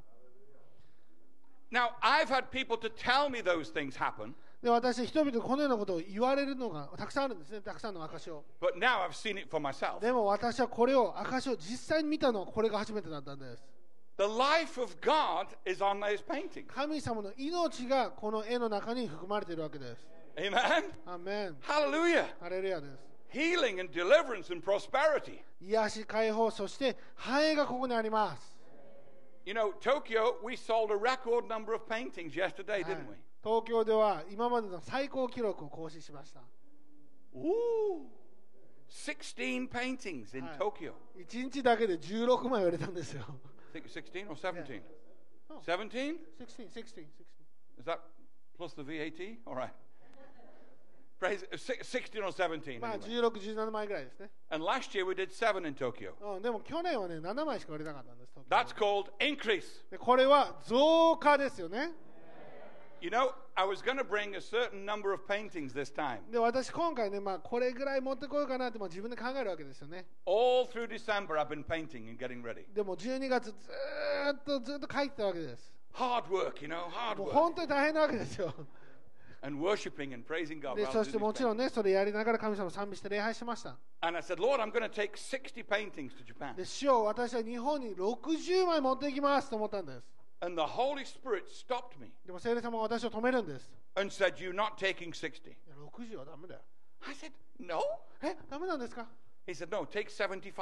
[1.71, 9.39] Now, I've had people to tell me those things happen, で私人々にこのようなことを言われるのがたくさんあるんですねたくさんの証を but now I've seen
[9.39, 9.99] it for myself.
[9.99, 13.63] でも私はこれを証を実際に見たのはこれが初めてだったんです
[14.16, 16.66] The life of God is on those paintings.
[16.66, 20.54] 神様の命がこの絵の中に含まれているわけです Amen?
[21.06, 22.26] アーメン Hallelujah.
[22.38, 22.98] ハレルヤです
[23.32, 25.38] Healing and deliverance and prosperity.
[25.62, 28.56] 癒し解放そして繁栄がここにあります
[29.46, 33.16] You know, Tokyo, we sold a record number of paintings yesterday, はい didn't we?
[33.42, 36.40] 東京では今までの最高記録を更新しました
[37.34, 38.02] Ooh.
[38.90, 40.92] 16 paintings in はい Tokyo.
[41.16, 43.34] 1日だけで16枚売れたんですよ I
[43.74, 44.80] think 16 or 17?
[45.50, 45.60] Oh.
[45.64, 46.16] 17?
[46.38, 47.04] 16 16
[47.78, 48.00] Is that
[48.56, 49.38] plus the VAT?
[49.46, 49.70] All right.
[51.18, 52.80] Praise, uh, si- 16 or 17.
[52.80, 53.20] まあ anyway.
[53.20, 56.14] 1617枚ぐらいですね And last year we did seven in Tokyo.
[56.20, 59.64] うん、でも去年はね7枚しか売れなかったんです東京 That's called increase.
[59.90, 61.92] でこれは増加ですよね
[63.01, 66.19] You know, I was going to bring a certain number of paintings this time.
[66.31, 72.65] で私今回ね、まあ、これぐらい持ってこようかなってまあ自分で考えるわけですよね All through December, I've been painting and getting ready.
[72.73, 77.33] でも12月ずーっとずっと書いてたわけです Hard work, you know, hard もう work.
[77.33, 78.53] 本当に大変なわけですよ
[79.41, 80.75] And worshiping and praising God.
[80.75, 81.63] で while そ I して these もちろん paintings.
[81.65, 86.55] ねそれやりながら神様を賛美して礼拝しました And I said, Lord, I'm going to take 60 paintings to Japan.
[86.55, 95.50] で主よ私は日本に60枚持っていきますと思ったんです And the Holy Spirit stopped me でも聖霊様が私を止めるんです and said, You're not taking 60.
[95.50, 96.60] いや60はダメだよ
[97.06, 97.80] I said, No.
[98.22, 99.06] えダメなんですか
[99.46, 100.52] He said, No, take 75.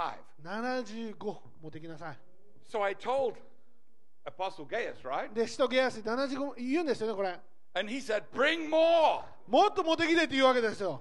[0.42, 1.14] 75
[1.62, 2.18] 持ってきなさい
[2.70, 3.34] So I told
[4.26, 5.32] Apostle Gaius, right?
[5.32, 7.38] で使徒ゲアス75言うんですよねこれ
[7.74, 9.22] And he said, Bring more.
[9.46, 11.00] もっと持ってきてって言うわけですよ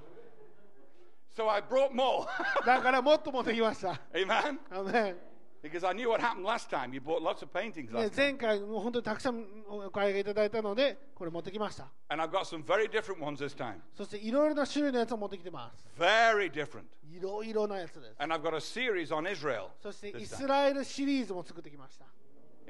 [1.36, 2.26] So I brought more.
[2.66, 4.60] だからもっと持ってきました Amen.
[4.72, 5.16] あのね
[5.64, 6.94] Because I knew what happened last time.
[6.94, 8.16] You bought lots of paintings ね last time.
[8.16, 13.82] 前回もう本当にたくさんお買い上げいただいたのでこれ持ってきました And I've got some very different ones this time.
[13.96, 16.84] そしていろいろな種類のやつを持ってきてます Very different.
[17.12, 19.70] いろいろなやつです And I've got a series on Israel.
[19.82, 20.48] そしてイ this ス time.
[20.48, 22.06] ラエルシリーズも作ってきました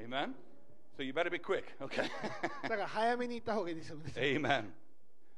[0.02, 0.32] Amen.
[0.96, 1.64] So you better be quick.
[1.80, 2.08] Okay.
[2.62, 4.70] だから早めに行った方がいいですよね Amen.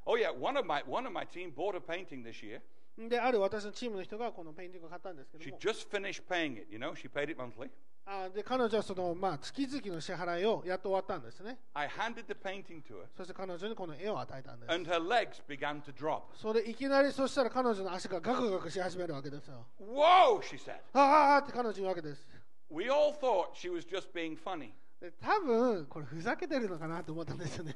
[0.07, 2.61] Oh yeah, one of my one of my team bought a painting this year.
[2.98, 6.68] である私のチームの人がこのペインティングを買ったんですけど She も just finished paying it.
[6.72, 7.70] You know, she paid it monthly.
[8.08, 16.22] あで彼女はその、まあ、月々の支払いをやっと終わったんですね I handed the painting to her, そして彼女にこの絵を与えたんです and her legs began to drop.
[16.36, 20.40] それいきなりそしたら彼女の足がガクガクし始めるわけですよ Whoa!
[20.42, 20.76] She said.
[20.94, 22.22] あああって彼女言うわけです
[22.70, 24.70] We all thought she was just being funny.
[25.02, 27.74] で多分これふざけてるのかなと思ったんですよね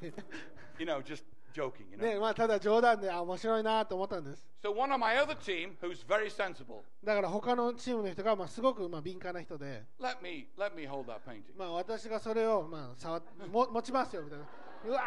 [0.78, 1.90] You know, just joking.
[1.90, 2.14] You know.
[2.14, 11.06] ねまあただ冗談であ面白いなと思ったんです So one of my other team, who's very sensible, だから他のチームの人がまあすごくまあ敏感な人で、let me let me hold
[11.06, 11.42] that painting.
[11.56, 14.44] まあ、私がそれをまあ触っも持ちますよみたいな
[14.86, 15.00] うわ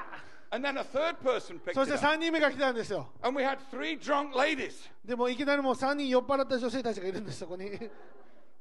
[0.50, 4.34] And then a third person picked そして it up, 3人目が来たんですよ and we had three drunk
[4.34, 4.90] ladies.
[5.06, 7.72] でもいきなりもう3人酔っ払った女性たちがいるんですそこに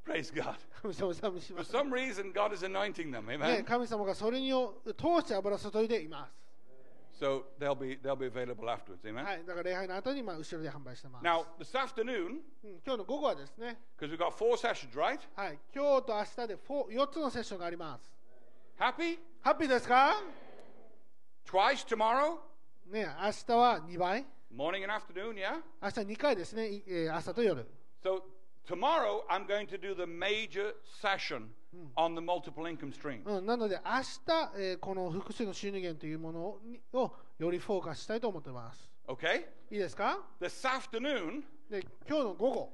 [0.05, 0.57] Praise God.
[0.83, 3.23] 神様様し For ます some reason, God is anointing them.
[3.27, 3.65] ね、Amen.
[3.65, 6.33] 神様がそれによ通して油注いでいます、
[7.23, 9.05] So they'll be they'll be available afterwards.
[9.07, 9.25] Amen.
[9.25, 15.21] はい、だから礼拝の後にまあ後ろで販売してます、Now this afternoon, うん、今日の午後はですね、because we've got four sessions, right?
[15.37, 18.11] はい、今日と明日で 4, 4つのセッションがあります
[18.77, 19.19] Happy?
[19.41, 20.17] ハッピーですか
[21.49, 22.39] Twice tomorrow,
[22.91, 25.35] ね明日は2倍 morning and afternoon.
[25.35, 25.61] Yeah.
[25.81, 27.65] 明日2回ですね、いえー朝と夜
[28.03, 28.21] So
[28.68, 31.50] tomorrow I'm going to do the major session
[31.96, 33.22] on the multiple income stream.
[33.26, 38.90] うん、なので明日、えーこの複数の収入源というものをにをよりフォーカスしたいと思っています。
[39.08, 39.46] Okay.
[39.72, 42.74] いいですか This afternoon で今日の午後、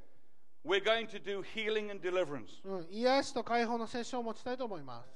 [0.66, 2.62] we're going to do healing and deliverance.
[2.64, 5.10] うん、癒しと解放のセッションを持ちたいと思います。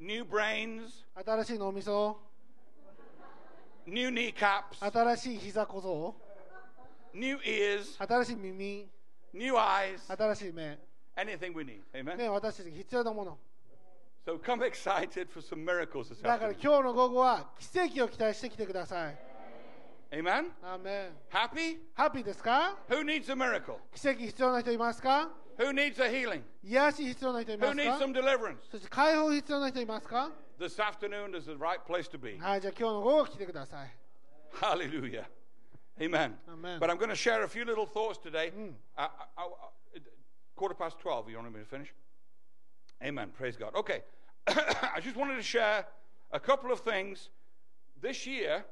[0.00, 2.18] New brains, 新しい脳みそ、
[3.86, 6.14] new kneecaps, 新しい膝小僧、
[7.14, 8.88] new ears, 新しい耳、
[9.33, 10.77] new eyes, 新しい目、
[11.15, 11.81] anything we need.
[11.93, 12.17] Amen.
[12.17, 13.37] ね、私たちに必要なもの。
[14.25, 16.61] So come excited for some miracles this だから afternoon.
[16.61, 19.17] 今日の午後は奇跡を期待してきてください。
[20.11, 20.51] Amen.
[20.63, 21.77] アーメン Happy?
[21.93, 23.75] ハッピーですか Who needs a miracle?
[23.93, 26.43] 奇跡必要な人いますか Who needs a healing?
[26.63, 28.57] 癒し必要な人いま Who す needs か some deliverance?
[28.71, 32.37] そして解放必要な人いますか This afternoon is the right place to be.
[32.39, 33.93] はい、じゃあ今日の午後来てください。
[34.53, 35.25] Hallelujah.
[36.01, 36.35] Amen.
[36.51, 36.79] Amen.
[36.79, 38.51] But I'm going to share a few little thoughts today.
[38.97, 39.05] Uh, uh,
[39.37, 39.99] uh, uh,
[40.55, 41.29] quarter past 12.
[41.29, 41.93] You want me to finish?
[43.03, 43.29] Amen.
[43.35, 43.75] Praise God.
[43.75, 44.03] Okay.
[44.47, 45.85] I just wanted to share
[46.31, 47.29] a couple of things.
[48.01, 48.63] This year,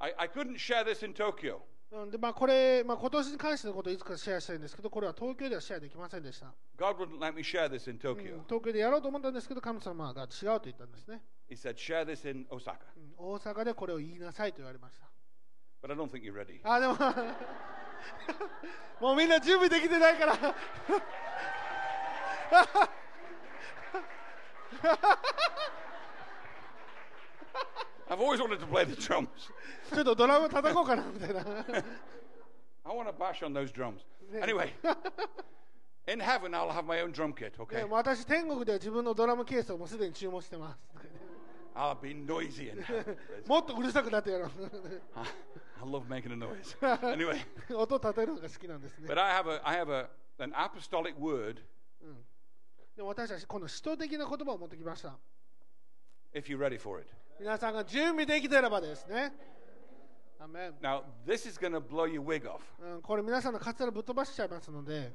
[0.00, 1.60] I, I couldn't share this in Tokyo.
[1.92, 6.52] うんでまあ、これ、まあ、今年に関してのことをいつかシェアしたいんですけど、これは東京ではシェアできませんでした。
[6.76, 8.42] God wouldn't let me share this in うん Tokyo.
[8.48, 11.22] 東京でやろうと思ったんですけど、神様が違うと言ったんですね。
[11.48, 12.78] He said, share this in Osaka.
[12.96, 15.06] うん大阪でこれを言いなさいと言われました。
[15.82, 16.60] But I don't think you're ready.
[16.64, 16.94] あ、でも、
[19.00, 20.34] もうみんな準備できてないから。
[28.08, 29.28] I've always wanted to play the drums.
[29.92, 31.40] ちょっとドラム叩こうかなみたいな。
[32.84, 34.00] I want to bash on those drums.
[34.40, 34.72] Anyway,
[36.06, 37.86] in heaven, I'll have my own drum kit, で okay?
[37.86, 40.78] も私、天国では自分のドラムケースをもうすでに注文してます。
[41.76, 43.16] I'll be noisy in heaven.
[43.46, 44.50] もっとうるさくなってやろう。
[45.78, 46.76] I love making a noise.
[47.14, 47.38] Anyway,
[47.76, 49.22] 音立てるのが好きなんですね but。
[49.22, 50.08] I have a, I have a,
[50.38, 51.60] an apostolic word.
[52.96, 55.18] でも私たち、この使徒的な言葉を持ってきました。
[56.34, 57.08] If you're ready for it.
[57.38, 59.34] 皆さんが準備できてればですね。
[60.38, 62.60] アメン Now, this is going to blow your wig off.
[62.80, 65.12] うん、これ皆さんのカツラぶっ飛ばしちゃいますので、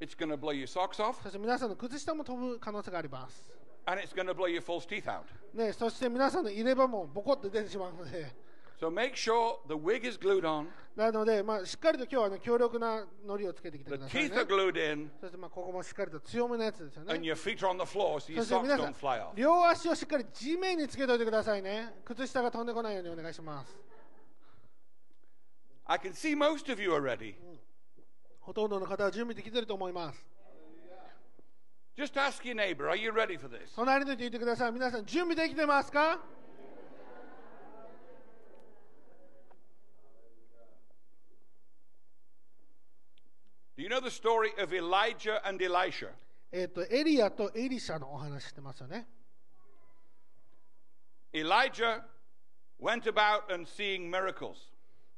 [0.00, 3.52] It's going to blow your socks off, そして皆さんの靴下も飛ぶ可能性があります。
[3.86, 4.60] And it's going to blow your
[7.92, 8.32] ので
[10.94, 14.10] なので、まあ、しっかりと今日は、ね、強力なのりをつけてください、
[15.20, 17.08] そして、まあ、ここもしっかりと強めなやつですよね。
[17.08, 17.20] そし
[19.34, 21.94] て両足をしっかり地面につけておいてくださいね。
[22.04, 23.76] 靴下が飛んでこないようにお願いします。
[28.40, 30.35] ほとんどの方は準備できていると思います。
[31.97, 33.75] Just ask your neighbor, are you ready for this?
[33.75, 34.71] 隣の人言ってください。
[34.71, 36.19] 皆さん準備できてますか
[43.77, 46.09] Do you know the story of Elijah and Elisha?
[46.51, 49.07] えっ、と、エリアとエリシャのお話してますよね。
[51.33, 52.03] Elijah
[52.79, 54.55] went about and seeing miracles.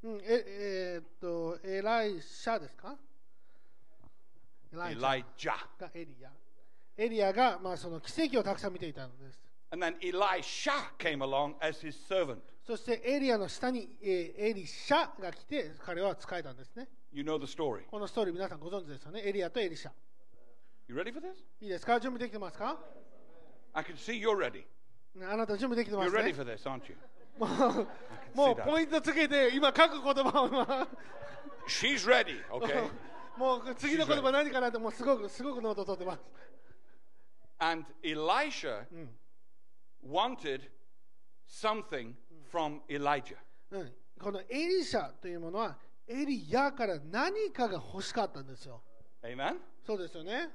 [0.04, 2.96] うん、ええーっと、エライシャですか
[4.74, 5.54] エライシャ Elijah.
[5.80, 6.32] がエリア。
[6.99, 9.39] エリアが、まあ、その奇跡をたくさん見ていたのです。
[9.71, 12.39] And then Elisha came along as his servant.
[12.67, 16.89] そしてエリアの下に、えーエリシャが来て、彼は使えたんですね。
[17.13, 17.83] You know the story.
[17.91, 19.23] このストーリー皆さんご存知ですよね。
[19.25, 19.91] エリアとエリシャ。
[20.89, 21.35] You ready for this?
[21.61, 22.01] いいですか？
[22.01, 22.79] 準備できてますか
[23.75, 24.65] ？I can see you're ready.
[25.31, 26.97] あなた準備できてますね You're ready for this, aren't you?
[27.39, 27.47] も
[27.85, 27.87] う
[28.35, 30.89] もう.ポイントつけて、今書く言葉を今、
[31.69, 32.89] She's ready, okay?
[33.37, 36.21] もう次の言葉何かなって、もうすごく、すごくノート取ってます。
[37.60, 38.86] and Elisha
[40.02, 40.62] wanted
[41.48, 42.14] something
[42.52, 43.38] from Elijah.
[43.72, 48.82] うん、このエリシャというものは、エリヤから何かが欲しかったんですよ。
[49.24, 49.58] Amen?
[49.86, 50.50] そうですよね。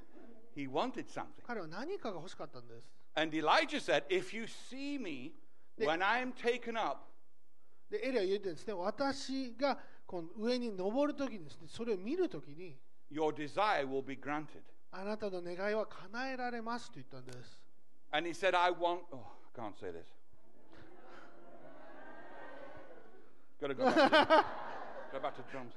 [0.55, 1.25] He wanted something.
[1.45, 2.87] 彼は何かが欲しかったんです。
[3.15, 5.33] And Elijah said, If you see me
[5.77, 7.01] when I'm taken up,
[7.89, 12.77] で、エリアは言ってるんですね、私がこの上に登るときにですね、それを見るときに、
[13.11, 14.61] your desire will be granted.
[14.93, 17.63] あなたの願いは叶えられますと言ったんです。
[18.11, 19.01] And he said, I want.
[19.11, 19.23] Oh,
[19.55, 20.07] I can't say this.
[23.61, 24.45] Gotta go back to,
[25.11, 25.73] go back to drums.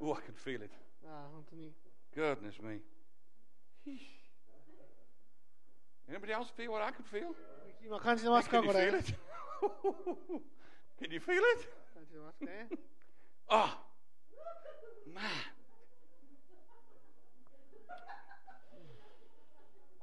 [0.00, 0.70] oh, I can feel it.
[1.06, 1.72] ああ、本当に。
[2.14, 2.80] Goodness me.
[6.08, 7.34] Anybody else feel what I could feel?
[7.84, 9.14] 今感じてますか Can こ you れ feel。it?
[11.00, 11.68] Can you feel it?
[11.94, 12.68] 感じてますね。
[13.48, 13.68] Oh,
[15.15, 15.23] Man.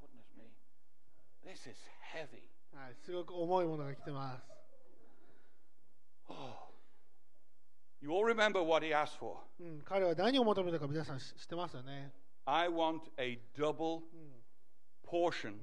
[0.01, 0.49] Goodness me.
[1.45, 2.49] This is heavy.
[2.75, 4.43] はい、すごく重いものが来てます。
[8.01, 9.37] You all remember what he asked for.
[9.61, 12.11] うん、彼は何を求めたか皆さん知知ってますよね。
[12.47, 14.01] I want a double
[15.07, 15.59] portion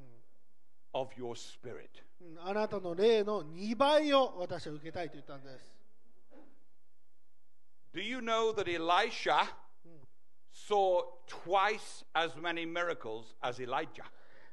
[0.94, 1.90] of your spirit.
[2.22, 5.79] うん、あなたの霊の2倍を私は受けたいと言ったんです。
[7.94, 9.48] Do you know that Elisha
[10.52, 14.06] saw twice as many miracles as Elijah?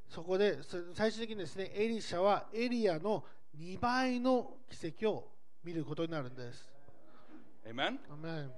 [0.08, 3.24] そこでそ最終的にですね、エリシャはエリアの
[3.58, 5.32] 2倍の奇跡を
[5.64, 6.70] 見ることになるんです。
[7.66, 7.98] Amen?
[8.10, 8.52] アメン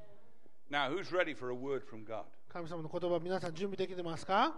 [0.71, 2.25] Now, who's ready for a word from God?
[2.53, 4.55] 神様の言葉、皆さん準備できてますか、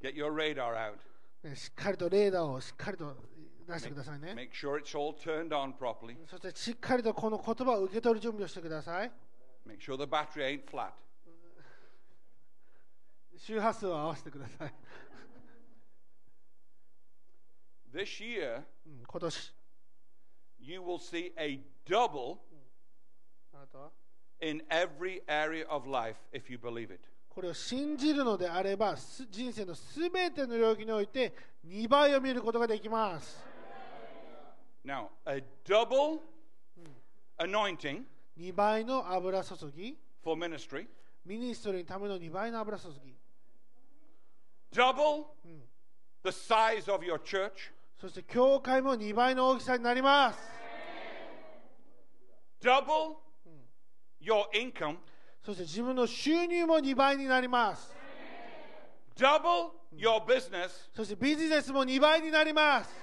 [0.00, 0.94] Get your radar out.
[1.42, 3.16] ね、しっかりとレーダーをしっかりと
[3.72, 4.34] 出してくださいね。
[4.34, 6.16] Make sure it's all turned on properly.
[6.26, 9.10] そしてしっかりとこの言葉を受け取る準備をしてください。
[9.66, 10.92] Make sure the battery ain't flat.
[13.36, 14.74] 周波数を合わせてください。
[17.92, 19.54] This year, うん、今年。
[20.62, 22.38] you will see a double
[23.52, 23.90] あなたは
[24.40, 27.00] in every area of life if you believe it.
[27.28, 31.34] これを信じるのであれば、す人生のすべての領域において
[31.66, 33.51] 2倍を見ることができます。
[34.84, 36.20] Now, a double
[37.38, 38.02] anointing
[38.38, 40.86] 2倍の油注ぎ、for ministry,
[41.24, 43.14] ミニストリーのための2倍の油注ぎ、
[44.72, 45.26] double
[46.24, 50.38] the size of your church, そして教会も2倍の大きさになります。
[52.60, 53.18] double
[54.20, 54.96] your income,
[55.44, 57.94] そして自分の収入も2倍になります。
[59.14, 63.01] double your business, そしてビジネスも2倍になります。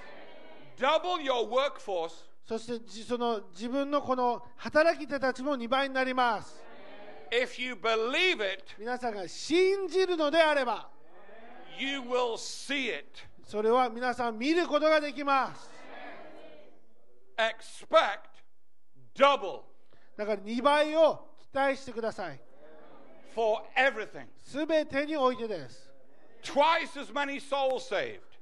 [2.45, 6.55] そしてその自分のこの働き手たちも2倍になります。
[8.79, 10.89] 皆さんが信じるのであれば、
[13.45, 15.69] それは皆さん見ることができます。
[20.15, 22.39] だから2倍を期待してください。
[24.43, 25.89] すべてにおいてです。
[26.41, 27.39] Twice as many.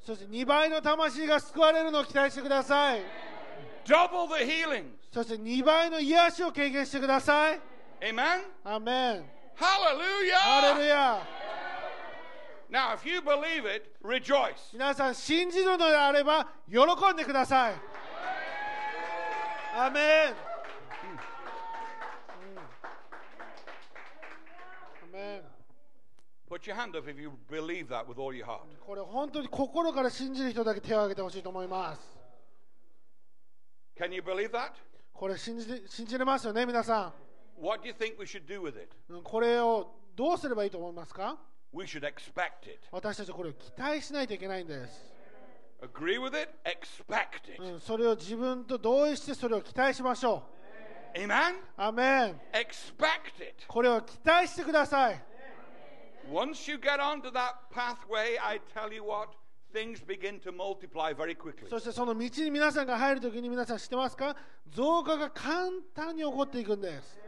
[0.08, 3.02] そして2倍の魂が救われるのを期待してください。
[3.86, 4.86] double the healings.
[5.12, 7.60] そして2倍の癒しを経験してください。
[8.00, 8.44] Amen?
[8.64, 9.26] アーメン。
[9.58, 10.38] Hallelujah!
[10.38, 11.28] ハレルヤ。
[12.72, 14.72] Now, if you believe it, rejoice.
[14.72, 16.78] 皆さん信じるのであれば喜
[17.14, 17.74] んでください。
[19.76, 19.90] ア
[26.50, 28.62] Put your hand up if you believe that with all your heart.
[28.86, 32.18] これ本当に心から信じる人だけ手を挙げてほしいと思います。
[34.00, 34.72] Can you believe that?
[35.12, 37.12] これ信じて信じれますよね、皆さ
[37.60, 38.88] What do you think we should do with it?
[39.14, 39.24] ん。
[39.24, 41.38] これをどうすればいいと思いますか
[41.74, 42.80] We should expect it.
[42.92, 45.14] 私たちはこれを期待しないといけないんです。
[45.82, 46.50] Agree with it?
[46.64, 47.62] Expect it.
[47.62, 50.44] うん、それを自分と同意してそれを期待しましょ
[51.14, 51.56] Amen?
[51.56, 51.56] う。
[51.78, 52.42] アーメン。
[52.54, 53.66] Expect it.
[53.68, 55.22] これを期待してください。
[56.31, 59.29] Once you get onto that pathway, I tell you what,
[59.73, 61.69] things begin to multiply very quickly.
[61.69, 64.37] そしてその道に皆さんが入るときに皆さん知ってますか
[64.71, 67.19] 増加が簡単に起こっていくんです。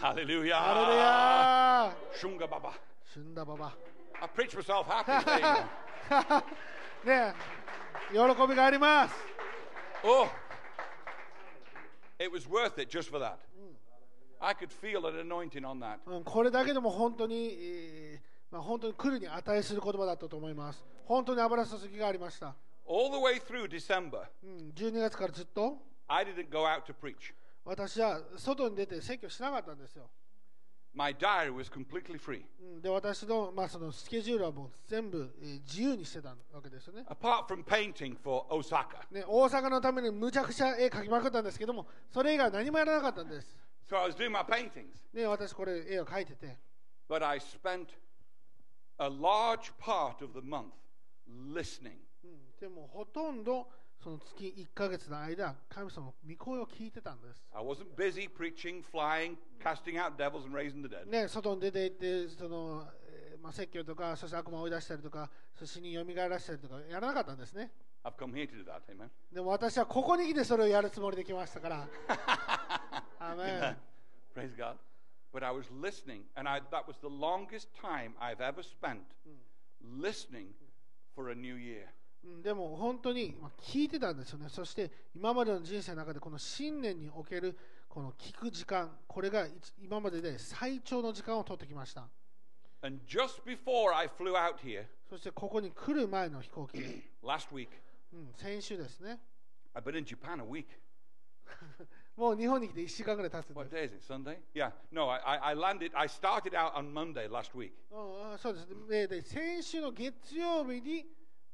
[0.00, 2.70] ハレルヤ Shunga Baba.
[2.70, 2.72] ー
[3.12, 3.72] 死んだばば。
[4.20, 5.24] I preach myself happy.
[5.24, 6.58] There you go.
[7.04, 9.14] ねえ喜びがあります。
[10.04, 10.28] Oh,
[12.20, 13.38] it was worth it just for that.
[14.43, 15.99] I could feel an anointing on that.
[16.05, 20.83] うん、これだけでも本当に、えーまあ、本当に来るに値する言葉だったと思います。
[21.05, 22.53] 本当に油注ぎがありました。
[22.85, 25.77] All the way through December, うん、12月からずっと
[26.07, 27.33] I didn't go out to preach.
[27.63, 30.09] 私は外に出て説教しなかったんですよ。
[30.93, 32.43] My diary was completely free.
[32.61, 39.09] うん、で私の,、まあそのスケジュールはもう全部、えー自由にしてたわけですよね Apart from painting for Osaka.
[39.09, 39.23] ね。
[39.25, 43.57] 大阪のためにむちゃくちゃ絵描きまくったんですけども、それ以外は何もやらなかったんです。
[43.89, 44.93] So I was doing my paintings.
[45.13, 46.57] ね、私これ絵を描いてて、
[47.09, 47.87] But I spent
[48.97, 50.71] a large part of the month
[51.27, 51.97] listening.
[52.23, 53.67] うん、でもほとんど
[54.03, 57.41] その月1ヶ月の間、神様の御声を聞いてたんです。
[57.53, 61.09] I wasn't busy preaching, flying, casting out devils, and raising the dead.
[61.09, 67.71] ね、外に出て行って、そのえーまあ、説教とか、そして悪魔を追い出したりとか、そして死によみがえらしたりとか、やらなかったんですね。
[68.05, 68.81] I've come here to do that.
[68.89, 69.09] Amen.
[69.31, 71.87] でも私はここに来てそれをやるつもりで来ましたから。
[73.19, 73.77] アーメン
[74.35, 74.75] Praise God.
[75.33, 78.99] But I was listening, and I, that was the longest time I've ever spent
[79.81, 80.47] listening
[81.15, 81.87] for a new year.
[82.25, 84.49] うんでも本当にまあ聞いてたんですよね。
[84.49, 92.07] そして今までの人生の中でこの新年におけるこの聞く時間、これが一今までで最長の時間を取ってきました。
[92.81, 96.79] And just before I flew out here そしてここに来る前の飛行機、
[97.23, 97.69] last week,
[98.13, 99.19] うん、先週ですね。
[99.73, 100.65] I've been in Japan a week.
[102.15, 103.75] もう日本に来て1週間ぐらい経つんで What す。
[103.75, 104.13] day is it?
[104.13, 104.37] Sunday?
[104.53, 104.71] Yeah.
[104.91, 105.91] No, I, I landed.
[105.95, 107.71] I started out on Monday last week.
[108.37, 108.53] そう
[108.87, 111.05] です先週の月曜日に、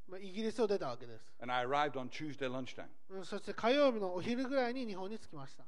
[0.07, 5.63] まあ、イギリスを出たわけです、and I arrived on Tuesday lunchtime うん、そして火曜日のお昼ぐらいに日本に着きました、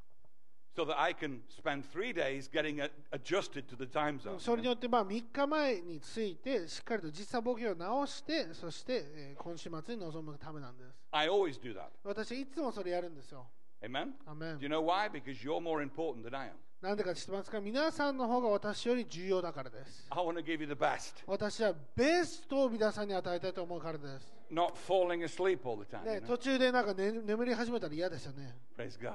[0.75, 2.79] so that I can spend three days getting
[3.11, 4.39] adjusted to the time うん zone.
[4.39, 11.87] それによってまあ3日前に着いてしっかりと時差ボケを直してそして、えー今週末に臨むためなんです I always do that.
[12.03, 13.45] 私いつもそれやるんですよ
[13.81, 14.11] Amen?
[14.25, 15.09] アメン Do you know why?
[15.09, 16.51] Because you're more important than I am.
[16.81, 26.03] なんでか知ってますか皆さんの方が私より重要だからです I want to give you the best, 私はベストを皆さんに与えたいと思うからです、not falling asleep all the time.
[26.05, 26.25] ね you、know?
[26.27, 29.13] 途中でなんか、ね、眠り始めたら嫌ですよね Praise God.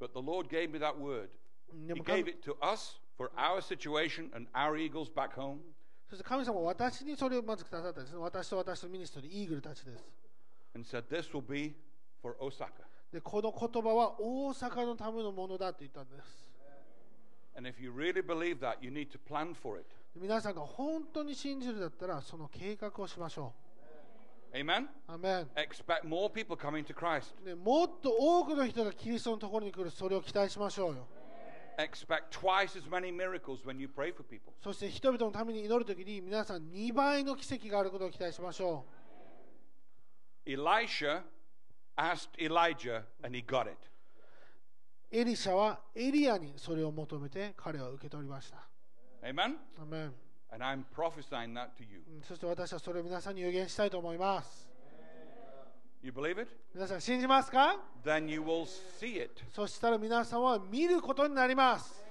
[0.00, 1.28] But the Lord gave me that word.
[1.72, 5.34] うんで He も gave 神 it to us for our situation and our eagles back
[5.34, 5.58] home.
[6.08, 10.04] そして神様は私にそれをまずくださったんですね私と私のミニストリーイーグルたちです
[10.74, 11.74] and said, This will be
[12.20, 12.70] for Osaka.
[13.12, 16.44] でこの言葉は大阪のためのものだと言ったんです
[17.56, 19.86] And if you really believe that, you need to plan for it.
[20.16, 23.48] 皆さんが本当に信じるだったらその計画をしましょ Amen?
[23.48, 23.52] う
[24.53, 27.33] アメン Expect more people coming to Christ.
[27.43, 31.07] でもっと多くの人がキリストのところに来るそれを期待しましょうよ
[31.77, 34.53] Expect twice as many miracles when you pray for people.
[34.61, 38.85] そして人々のために祈るときに皆さん2倍の奇跡があることを期待しましょ
[40.45, 41.21] Elisha
[41.95, 43.77] asked Elijah, and he got it.
[45.11, 48.67] うエリシャはエリアにそれを求めて彼は受け取りました
[49.23, 49.55] Amen?
[49.81, 50.13] アメン
[50.51, 52.01] And I'm prophesying that to you.
[52.07, 54.67] うんそして私はそれを皆さんに予言したいと思います
[56.01, 56.47] You believe it?
[56.73, 58.65] 皆さん信じますか Then you will
[58.99, 59.43] see it.
[59.53, 62.03] そしたら皆さんは見ることになります。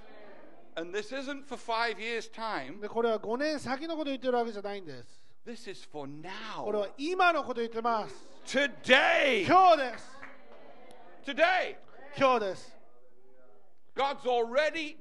[0.75, 2.79] And this isn't for five years' time.
[2.79, 5.19] でこれは5年先のことを言ってるわけじゃないんです。
[5.45, 6.07] This is for
[6.63, 6.91] これは now.
[6.97, 8.15] 今のことを言ってます。
[8.45, 9.45] Today.
[9.45, 10.19] 今日です。
[11.25, 11.75] Today.
[12.17, 12.77] 今日です。
[13.95, 14.95] God's already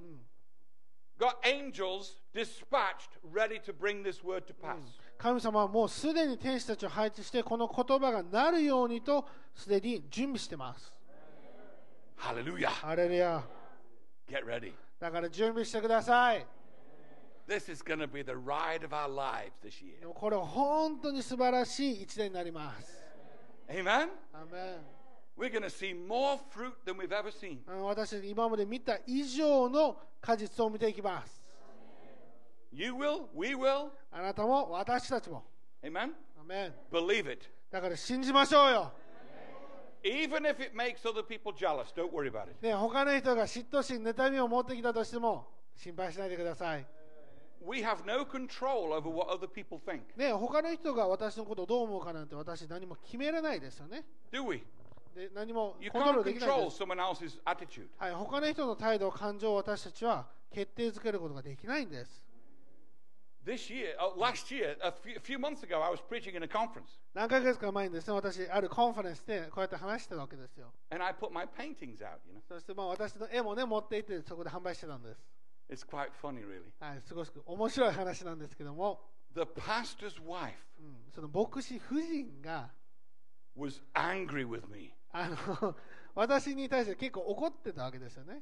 [1.19, 4.77] got angels dispatched ready to bring this word to pass.
[5.19, 10.93] 神様はもうすでに天使たちを配置してこの言葉がなるようにとすでに準備してます。
[12.19, 12.69] Hallelujah.
[12.69, 13.43] ハレルヤ。
[14.29, 14.73] Get ready.
[15.01, 16.47] だから準備してください。
[17.49, 20.07] This is going to be the ride of our lives this year.
[20.13, 23.03] これは本当に素晴らしい一年になります。
[23.69, 24.11] Amen?
[24.33, 24.81] アメ
[25.37, 27.61] We're going to see more fruit than we've ever seen.
[27.73, 31.38] ン私たち今まで見た以上の果実を見ていきます。
[32.73, 33.91] You will, we will.
[34.11, 35.45] あなたも私たちも。
[35.83, 36.13] Amen?
[36.41, 37.47] アメン Believe it.
[37.71, 38.93] だから信じましょうよ。
[40.05, 42.55] Even if it makes other people jealous, don't worry about it.
[42.61, 46.87] ね、他の人が嫉妬心、妬みを持ってきたとしても心配しないでください。
[47.67, 54.05] We have no control over what other people think, ね、他の人が私のことをどう思うかなんて私何も決めれないですよね。
[54.31, 54.63] do we?
[55.15, 56.83] で何も You コントロー can't ルできない control です。
[56.83, 57.89] someone else's attitude.
[57.99, 62.28] はい、他の人の態度、感情を私たちは決定づけることができないんです。
[63.48, 66.48] This year, oh, last year, a few, a few months ago, I was preaching in a
[66.48, 70.72] conference, 何ヶ月か前にですね、私、あるコンファレンスでこうやって話してたわけですよ。
[70.90, 72.20] and I put my paintings out.
[72.26, 75.20] You know, そしてまあ私の絵もね、持って行ってそこで販売してたんです。
[75.70, 76.72] it's quite funny, really.
[76.80, 79.02] はい、すごく面白い話なんですけども、
[79.34, 82.70] The pastor's wife うん、その牧師夫人が、
[83.58, 84.94] was angry with me.
[85.12, 85.76] あの
[86.16, 88.42] 私に対して結構怒ってたわけですよね。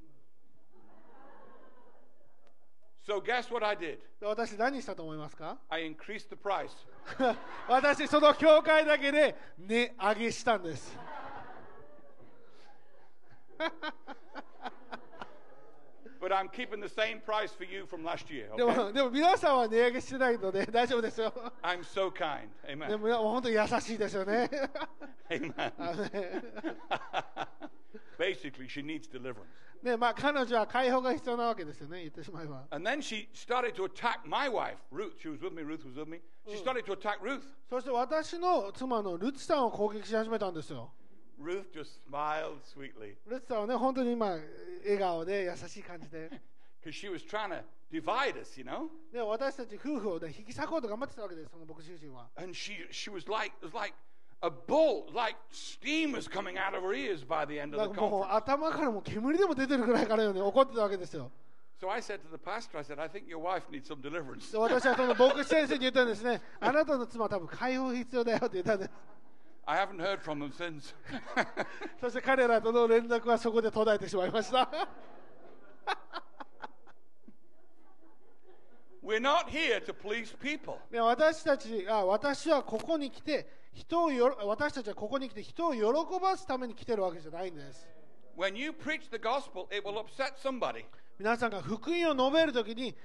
[3.11, 3.97] So guess what I did?
[4.21, 6.69] で私何したと思いますか I increased the price.
[7.67, 10.97] 私、その教会だけで値上げしたんです。
[16.21, 18.55] But I'm keeping the same price for you from last year.
[18.55, 18.85] で Okay?
[18.85, 21.33] も、でも皆さんは値上げしてないので大丈夫ですよ。
[21.61, 22.47] I'm so kind.
[22.65, 22.97] で Amen.
[22.97, 24.49] も本当に優しいですよね。
[25.29, 25.51] Amen.
[27.90, 29.44] あのね Basically, she needs deliverance.
[29.82, 32.66] ねまあ、彼女は解放が必要なわけですよね、言ってしまえば。
[32.70, 35.12] And then she started to attack my wife, Ruth.
[35.20, 35.62] She was with me.
[35.62, 36.20] Ruth was with me.
[36.48, 37.42] She started to attack Ruth.
[37.68, 40.92] そして私の妻のルツさんを攻撃し始めたんですよ。
[41.38, 44.26] Ruth just smiled sweetly ルツさんはね、本当に今、
[44.82, 46.30] 笑顔で優しい感じで。
[46.86, 48.88] because she was trying to divide us, you know.
[49.12, 52.28] で私たち夫婦を、ね、引き裂こうと頑張ってたわけです、その牧師夫人は。
[52.36, 53.94] And she she was like it was like
[54.43, 57.93] a bull, like steam was coming out of her ears by the end だ of
[57.93, 58.35] か the らもう conference.
[58.35, 61.31] 頭からもう煙でも出てるぐらいからように怒ってたわけですよ。
[61.79, 64.51] So I said to the pastor, I said, I think your wife needs some deliverance.
[64.51, 68.91] で私はその牧師先生に言ったんですね、あなたの妻は多分解放必要だよって言ったんです。
[69.65, 70.93] I haven't heard from them since.
[71.99, 74.69] そして彼らとの連絡はそこで途絶えてしまいました。
[79.03, 80.77] We're not here to please people.
[80.91, 85.81] で私たちあ私はここに来て人をよ私たちはここに来て人を喜
[86.21, 87.87] ばすために来てるわけじゃないんです。
[88.37, 90.85] When you preach the gospel, it will upset somebody.
[91.19, 92.95] 皆さんが福音を述べるときに、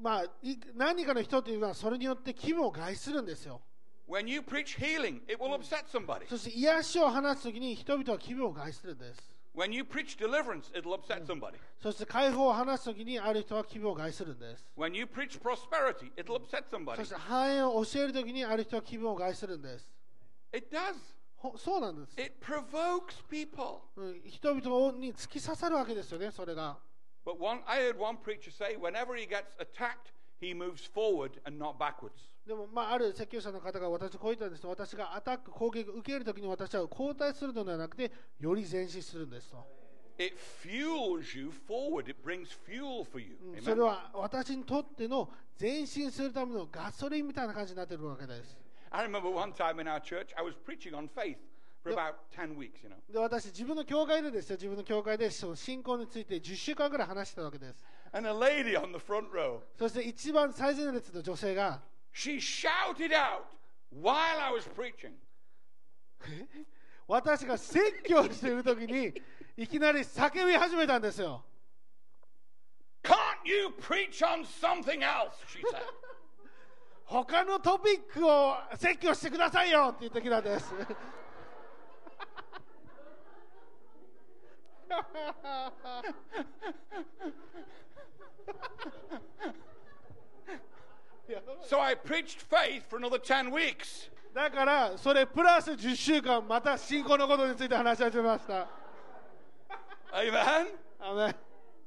[0.00, 3.60] まあ、い何かの人というのはそれによって気分を害するんですよ。
[4.08, 6.28] When you preach healing, it will upset somebody.
[6.28, 9.35] そして癒しを放つときに人々は気分を害するんです。
[9.55, 11.57] When you preach deliverance, it'll upset somebody.
[11.81, 14.65] そして解放を放つときにある人は気分を害するんです。
[14.77, 17.03] When you preach prosperity, it'll upset そ somebody.
[17.03, 19.91] して繁栄を教えるときにある人は気分を害するんです。
[20.53, 20.95] It does.
[21.35, 22.21] ほそうなんです。
[22.21, 23.79] It provokes people.
[23.97, 26.77] うん人々に突き刺さるわけですよね、それが。
[27.25, 31.59] But one, I heard one preacher say, whenever he gets attacked, he moves forward and
[31.59, 32.29] not backwards.
[32.46, 39.66] でも、まあ、ある説教者の方が私こう言ったんです私がアタック、攻撃を受けるときに私は後退するのではなくて、より前進するんですと。
[40.18, 42.08] It fuels you forward.
[42.08, 43.36] It brings fuel for you.
[43.60, 45.28] それは私にとっての
[45.60, 48.56] 前進するためのガソリンみたいな感じになっているわけです。
[48.90, 51.36] I remember one time in our church, I was preaching on faith
[51.82, 51.98] for Yep.
[51.98, 53.12] about 10 weeks, you know.
[53.12, 57.84] で私、自分の教会でですよ、自分の教会でその信仰について10週間ぐらい話してたわけです。
[58.12, 61.82] And a lady on the front row, そして一番最前列の女性が、
[62.16, 63.44] she shouted out
[63.90, 65.12] while I was preaching,
[67.06, 69.12] 私が説教しているときに、
[69.56, 71.44] いきなり叫び始めたんですよ。
[73.02, 73.14] Can't
[73.44, 75.30] you preach on something else?
[75.46, 75.82] She said.
[77.04, 80.74] 他のトピックを説教してくださいよって言ってきたんです。
[91.76, 94.10] So I preached faith for another 10 weeks.
[94.34, 98.66] だから、それプラス10週間、また信仰のことについて話し始めました。
[100.12, 100.68] Amen?
[100.98, 101.36] あのね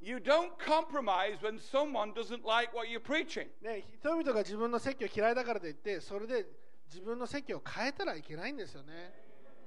[0.02, 3.48] You don't compromise when someone doesn't like what you're preaching.
[3.64, 6.46] ね、人々が自分の説教嫌いだからといって、それで
[6.88, 9.12] 自分の説教を変えたらいけないんですよね。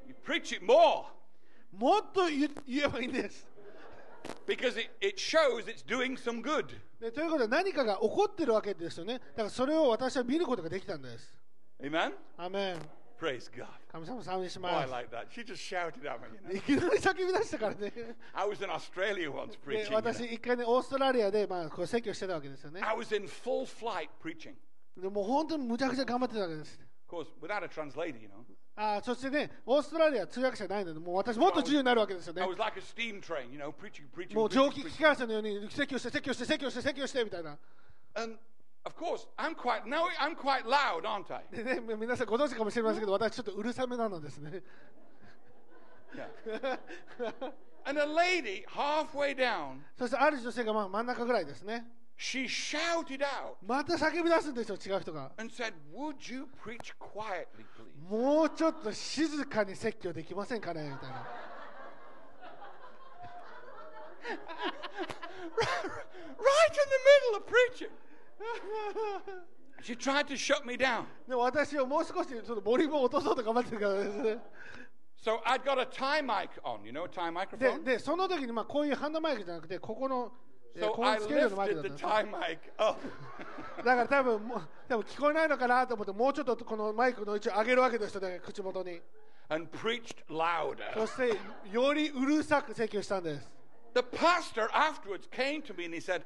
[0.06, 1.06] You preach it more
[1.72, 3.48] もっと言言えばいいんです。
[4.46, 6.66] Because it, it shows it's doing some good.
[7.00, 9.14] ね、ということで何かが起こってるわけですよね。
[9.14, 11.32] だからそれを私は見ることができたんです。
[11.80, 12.12] Amen?
[12.36, 12.76] アメン
[13.20, 13.66] Praise God.
[13.92, 14.92] 神様賛美し Oh, ま I す。
[14.92, 15.26] like that.
[15.30, 16.38] She just shouted at me.
[16.48, 16.56] You know?
[16.56, 17.92] いきなり叫び出したからね。
[18.32, 19.90] I was in Australia once で preaching.
[19.90, 20.32] you 私、know.
[20.32, 22.80] 一回ね、オーストラリアで、まあ、こう説教してたわけですよね。
[22.82, 24.54] I was in full flight preaching.
[24.96, 26.80] でもう本当にむちゃくちゃ頑張ってたわけです。
[27.08, 28.44] Of course, without a translator, you know.
[28.74, 32.42] あそしてね、オーストラリア通訳者ないので、もう私もっと自由になるわけですよね。
[34.34, 37.58] もう蒸気機関車のように、席をして、席をして、席をして、席をして、みたいな。
[38.84, 38.96] Of
[41.50, 44.62] で、皆さんご存知かもしれませんけど、私ちょっとうるさめなのですね。
[49.98, 51.86] そしてある女性がまあ真ん中ぐらいですね。
[52.22, 58.08] She shouted out また叫び出すんですよ違う人が and said, Would you preach quietly, please?
[58.08, 61.26] もうちょっと静かに説教できませんかねみたいな
[66.38, 67.90] right in the middle of preaching.
[69.82, 71.06] She tried to shut me down.
[71.26, 74.38] でも私はもう少しちょっとボリュームを落とそうと頑張ってるからですね
[75.24, 77.82] So I'd got a tie mic on, you know, tie で microphone.
[77.82, 81.84] でその時にまあこういうハンドマイクじゃなくてここの、えー So こ I のつけるようなマイクだっ
[82.76, 82.96] た.
[83.82, 89.00] だから多分もう多分聞こえないのかなと思ってもうちょっとこのマイクの位置を上げるわけですよね口元に
[89.48, 90.76] and preached louder.
[90.94, 91.38] そして
[91.70, 93.50] よりうるさく説教したんです
[93.94, 96.22] The pastor afterwards came to me and he said,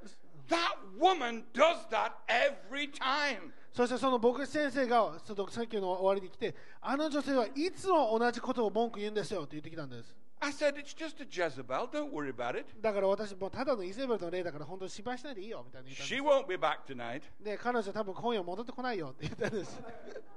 [0.49, 3.53] That woman does that every time.
[3.73, 11.89] そしてその牧師先生がその説教の終わりに来てあの女性はいつも同じことを文句言うんですよって言ってきたんです I said, It's just a Jezebel.
[11.91, 12.67] Don't worry about it.
[12.81, 17.23] だから私もうただのイゼベルの例だから本当に心配しないでいいよみたいに言ったん She で won't be back tonight.
[17.59, 19.81] 彼女多分今夜戻ってこないよって言ったんです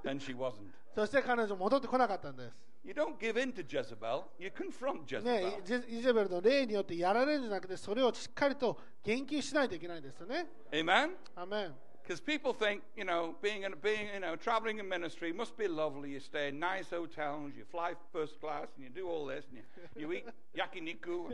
[0.03, 0.53] Then she wasn't.
[0.95, 11.09] そして彼女戻ってこなかったんです You don't give in to Jezebel, you confront ね Jezebel.、イゼイゼベルの例によってやられるんじゃなくてそれをしっかりと言及しないといけないんですよね Amen?
[11.35, 11.73] アメン
[12.09, 15.67] Because people think, you know, being, in, being, you know, traveling in ministry must be
[15.67, 16.09] lovely.
[16.09, 19.61] You stay in nice hotels, you fly first class, and you do all this, and
[19.95, 20.25] you, you eat
[20.57, 21.29] yakiniku.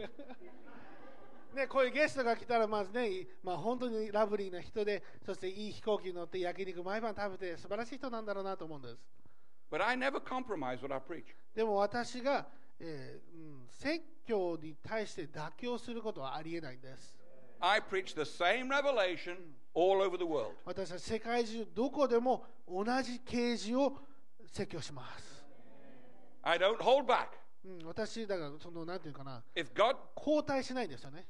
[1.56, 8.98] ね、こういうゲストが来たらまずね、まあ、本当にラブリーな人でそしていい飛行機に乗って焼肉毎晩食べて素晴らしい人なんだろうなと思うんです
[9.72, 11.24] But I never compromise what I preach.
[11.56, 12.46] でも私が、
[12.82, 17.18] えーうん、説教に対して妥協することはありえないんです
[17.62, 19.38] I preach the same revelation
[19.76, 20.54] all over the world.
[20.66, 23.98] 私は世界中どこでも同じ啓示を
[24.52, 25.46] 説教します、
[26.42, 27.28] I don't hold back.
[27.66, 31.26] うん、私だからそのなんていうかな If God 交代しないんですよね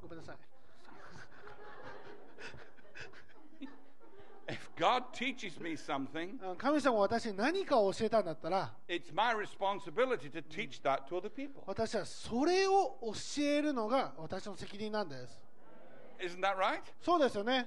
[0.00, 0.36] ごめんなさい
[4.48, 11.62] if God teaches me something, あ神様が私に何かを教えたんだったら it's my responsibility to teach that to other people.
[11.66, 15.40] 私はそれを教えるのが私の責任なんです
[16.20, 16.80] Isn't that right?
[17.00, 17.66] そうですよね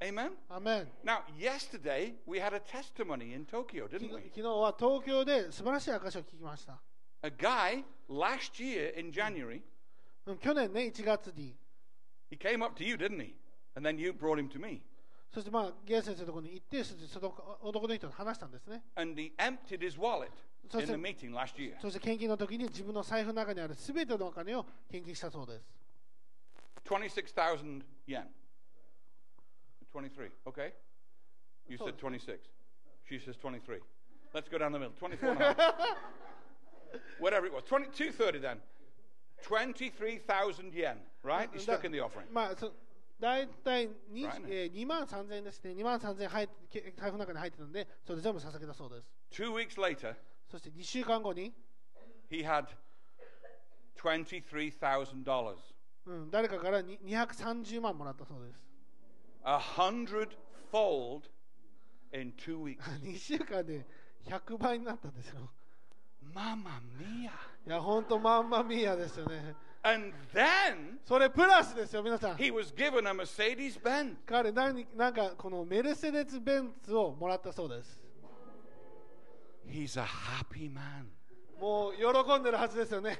[0.00, 0.32] Amen.
[0.48, 4.22] アメン Now, yesterday we had a testimony in Tokyo, 昨 didn't 日 we?
[4.30, 6.80] 昨日は東京で素晴らしい証を聞きました、
[7.22, 9.62] A guy last year in January,
[10.26, 11.54] うん、去年ね1月に
[12.30, 13.34] he came up to you, didn't he?
[13.76, 14.82] And then you brought him to me.
[15.32, 17.32] そしてまあゲイ先生のところに行ってそしてその
[17.62, 20.28] 男の人と話したんですね And he emptied his wallet
[20.70, 21.80] So in the it's a- meeting last year.
[21.80, 25.64] そして献金の時に自分の財布の中にある全てのお金を献金したそうです
[26.84, 28.24] 26,000 yen.
[29.92, 30.72] 23, okay?
[31.68, 32.48] You said 26.
[33.08, 33.78] She says 23.
[34.34, 34.94] Let's go down the middle.
[34.98, 35.74] 24 and a half.
[37.18, 37.62] Whatever it was.
[37.64, 38.58] 20, 230 then.
[39.42, 41.50] 23,000 yen, right?
[41.52, 42.26] You stuck in the offering.
[42.32, 42.72] まあそ
[43.20, 44.42] 大体に Right.
[44.48, 50.14] えー2万3000円ですね2万3000円入ってけ財布の中に入ってたんでそれ全部捧げたそうです Two weeks later,
[50.50, 51.52] そして2週間後に、
[52.30, 52.66] he had
[53.96, 55.54] $23,000.
[56.04, 58.60] うん、誰かからに230万もらったそうです
[59.45, 60.35] A hundred
[60.71, 61.29] fold
[62.13, 63.85] in 2 weeks 2週間で
[64.25, 65.49] 100倍になったんですよ。
[66.33, 67.31] ママミア。
[67.31, 69.55] いや、本当ママミアですよね。
[71.05, 72.35] それプラスですよ、皆さん。
[74.25, 78.01] 彼何、なんかこのメルセデス・ベンツをもらったそうです。
[81.59, 83.17] もう喜んでるはずですよね。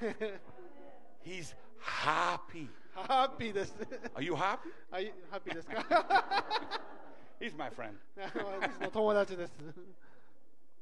[1.25, 2.69] He's happy.
[3.07, 3.73] Happy this.
[4.15, 4.69] Are you happy?
[4.89, 5.85] はい、ハッピーですか
[7.39, 7.93] He's my friend.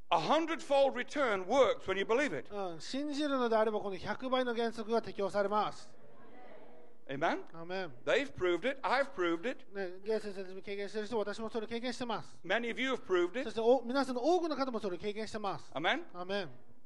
[0.08, 2.46] A hundredfold return works when you believe it.
[2.50, 5.90] Uh, うん、信じるのであればこの100倍の原則が適用されます。
[7.08, 7.38] Amen?
[7.54, 7.90] Amen.
[8.04, 8.78] They've proved it.
[8.82, 9.58] I've proved it.
[12.70, 13.46] of you have proved it.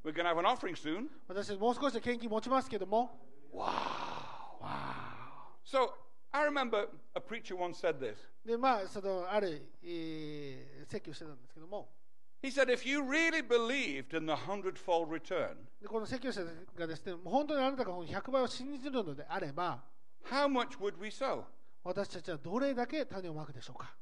[0.03, 1.11] We're going to have an offering soon.
[1.29, 3.11] 私もう少しで献金持ちますけども、
[3.53, 3.67] Wow.
[4.63, 5.10] Wow.
[5.70, 5.94] So
[6.32, 8.16] I remember a preacher once said this.
[8.46, 11.90] でまあそのある、えー説教してたんですけども
[12.44, 16.42] He said, if you really believed in the hundredfold return, でこの説教者
[16.78, 19.84] がですねもう本当にあなたがこの100倍を信じるのであれば
[20.30, 21.44] how much would we sow?
[21.84, 23.96] 私たちはどれだけ種をまくでしょうか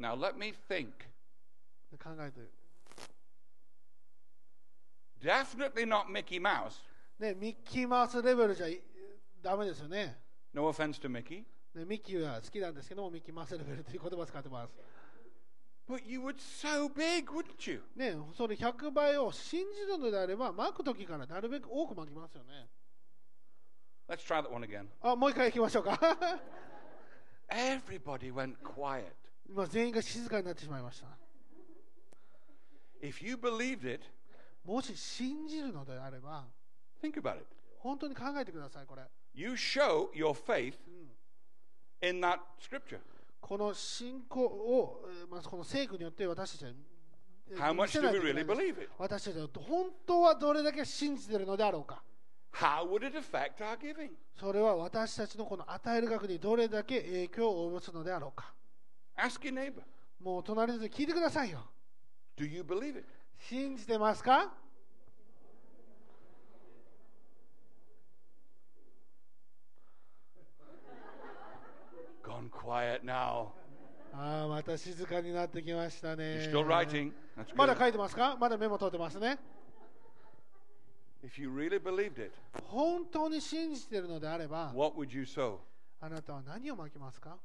[0.00, 0.90] Now let me think.
[1.90, 2.40] で考えて
[5.21, 6.81] Definitely not Mickey Mouse.
[7.19, 8.81] ねミッキーマウスレベルじゃい
[9.41, 10.17] ダメですよね
[10.53, 11.43] No offense to Mickey.
[11.75, 14.73] ねミッキーは好きなんですけどもミッキーマウスレベルという言葉を使ってます
[15.89, 17.81] But you would sow big, wouldn't you?
[17.95, 22.67] ね、それ100倍を信じるのであれば、まく時からなるべく多くまきますよね。
[24.07, 24.85] Let's try that one again.
[25.01, 25.99] あ、もう一回行きましょうか。
[27.49, 29.05] Everybody went quiet.
[29.49, 31.07] 今全員が静かになってしまいました。
[33.01, 34.05] If you believed it,
[34.63, 36.45] もし信じるのであれば、
[37.01, 37.45] think about it.
[37.79, 39.03] 本当に考えてください、これ。
[39.33, 40.75] You show your faith
[42.01, 42.99] in that scripture.
[43.39, 48.89] この信仰を、えーまあ、この聖句によって私たちは、えー How 見 much せ do we really believe it?
[48.97, 52.03] 私たちは本当はどれだけ信じているのであろうか。
[52.51, 54.11] How would it affect our giving?
[54.39, 58.53] それは私たちのこの与える額にどれだけ影響を及ぼすのであろうか。
[59.17, 59.81] Ask your neighbor.
[60.19, 61.65] もう隣で聞いてくださいよ。
[62.37, 63.05] Do you believe it?
[63.39, 64.51] 信じてますか？
[74.13, 76.51] ああ、また静かになってきましたね。
[77.55, 78.37] まだ書いてますか？
[78.39, 79.39] まだメモ取ってますね。
[82.67, 84.73] 本当に信じてるのであれば、
[86.01, 87.37] あなたは何を巻きますか？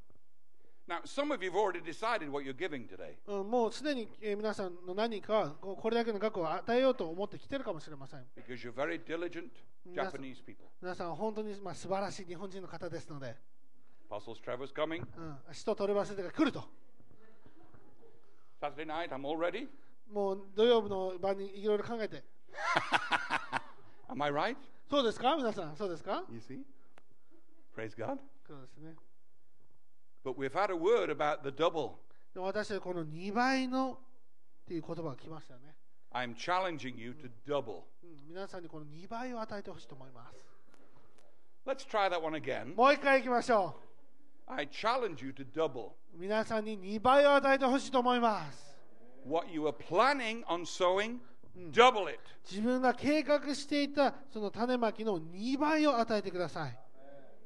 [0.86, 3.14] Now, some of you have already decided what you're giving today.
[3.26, 8.20] うん、もうすでに、えー皆さんの何人かはこうこれだけの額を与えようと思ってきてるかもしれません。
[8.36, 9.48] Because you're very diligent
[9.86, 10.10] Yes.
[10.10, 10.66] Japanese people.
[10.80, 13.36] 皆さんは本当に、まあ、素晴らしい日本人の方ですので、
[14.10, 15.02] Apostles Trevor's coming.
[15.16, 16.64] うん、使徒トレバステが来ると。
[18.60, 19.68] Saturday night, I'm all ready.
[20.10, 22.22] もう土曜日の晩にいろいろ考えて、
[24.08, 24.56] Am I right?
[24.88, 26.60] そうですか皆さん、そうですか You see?
[27.76, 28.18] Praise God.
[28.46, 28.94] そうですね。
[30.24, 31.96] But we've had a word about the double.
[32.32, 35.74] で私はこの2倍のっていう言葉が来ましたよね。
[36.12, 37.82] I'm challenging you to double.
[38.02, 40.44] うん、皆さんにこの2倍を与えてほしいと思います。
[41.66, 42.74] Let's try that one again.
[42.74, 43.74] もう一回行きましょ
[44.46, 45.92] I challenge you to double う。
[46.14, 48.74] 皆さんに2倍を与えてほしいと思います。
[49.24, 51.18] what you were planning on sowing,
[51.72, 52.20] double it.
[52.48, 56.78] 自分が計画していたその種まきの2倍を与えてください。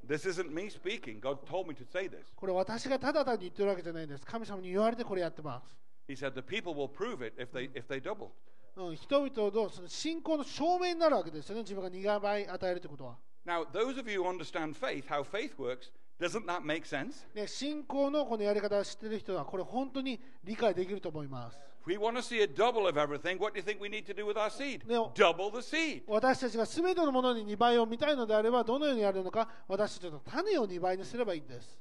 [0.09, 1.21] This isn't me speaking.
[1.21, 2.35] God told me to say this.
[2.35, 4.25] これ私がただ単に言ってるわけじゃないんです。
[4.25, 5.77] 神様に言われてこれやってます。
[6.09, 8.31] He said the people will prove it if they if they double.
[8.77, 11.61] うん、人々のその信仰の証明になるわけですよね。
[11.61, 13.19] 自分が2倍与えるということは。
[13.45, 17.27] Now, those of you who understand faith, how faith works, doesn't that make sense?
[17.35, 21.68] ね、信仰のこのやり方を知っている人はこれ本当に理解できると思います。
[21.86, 24.14] If we want to see a double of everything, what do you think we need to
[24.14, 24.84] do with our seed?
[24.88, 25.12] No.
[25.14, 26.04] Double the seed.
[26.08, 31.78] 私たちが全てのものに2倍を見たいのであればどのようにやるのか私たちの種を2倍にすればいいんです。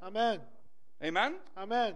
[0.00, 0.40] アメン。
[1.00, 1.34] Amen?
[1.54, 1.94] アメン。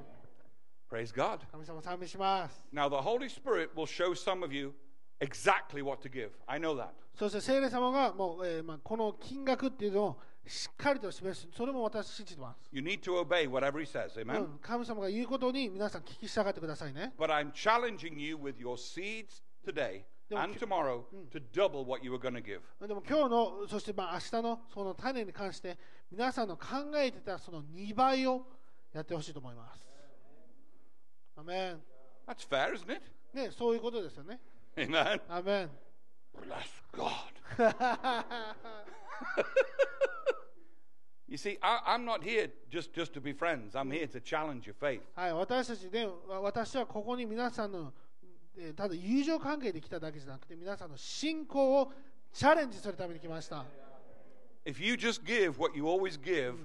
[0.90, 1.38] Praise God.
[1.50, 2.62] 神様賛美します。
[2.72, 4.74] Now, the Holy Spirit will show some of you
[5.20, 6.30] exactly what to give.
[6.46, 6.90] I know that.
[7.18, 11.47] そして聖霊様がもう、えーまあ、この金額っていうのを しっかりと示す。
[11.55, 12.69] それも私信じてます。
[12.71, 14.19] You need to obey whatever He says.
[14.19, 14.55] う Amen?
[14.55, 17.13] ん、神様が言うことに皆さん聞き従ってくださいね。
[17.17, 22.11] But I'm challenging you with your seeds today No, and ki- tomorrow to double what you
[22.11, 22.61] were going to give.
[22.85, 25.77] でも今日の、そしてまあ明日のその種に関して
[26.11, 26.65] 皆さんの考
[26.95, 28.45] えてたその2倍を
[28.93, 29.85] やってほしいと思います。
[31.37, 31.81] アメン。
[32.27, 33.01] That's fair, isn't it?
[33.33, 34.39] ね、そういうことですよね。
[34.75, 35.21] Amen.
[35.29, 35.69] アメン。
[36.33, 37.11] Bless God.
[41.27, 43.75] You see, I, I'm not here just, just to be friends.
[43.75, 45.01] I'm here to challenge your faith.
[45.15, 47.93] はい、私たちね、わ私はここに皆さんの、
[48.57, 51.91] えーただ友情関係で来ただけじゃなくて、皆さんの信仰を
[52.33, 53.65] チャレンジするために来ました。
[54.65, 56.55] If you just give what you always give,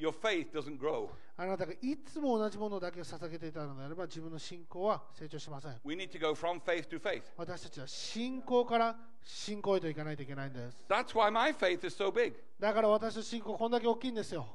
[0.00, 1.08] your faith doesn't grow.
[1.36, 5.80] あなたがいつも同じものだけを捧げていたのであれば、自分の信仰は成長しません。
[5.84, 7.22] We need to go from faith to faith.
[7.36, 10.76] 私たちは信仰から信仰へといかないといけないんです。
[10.88, 12.34] That's why my faith is so big.
[12.58, 14.46] だから私の信仰こんだけ大きいんですよ。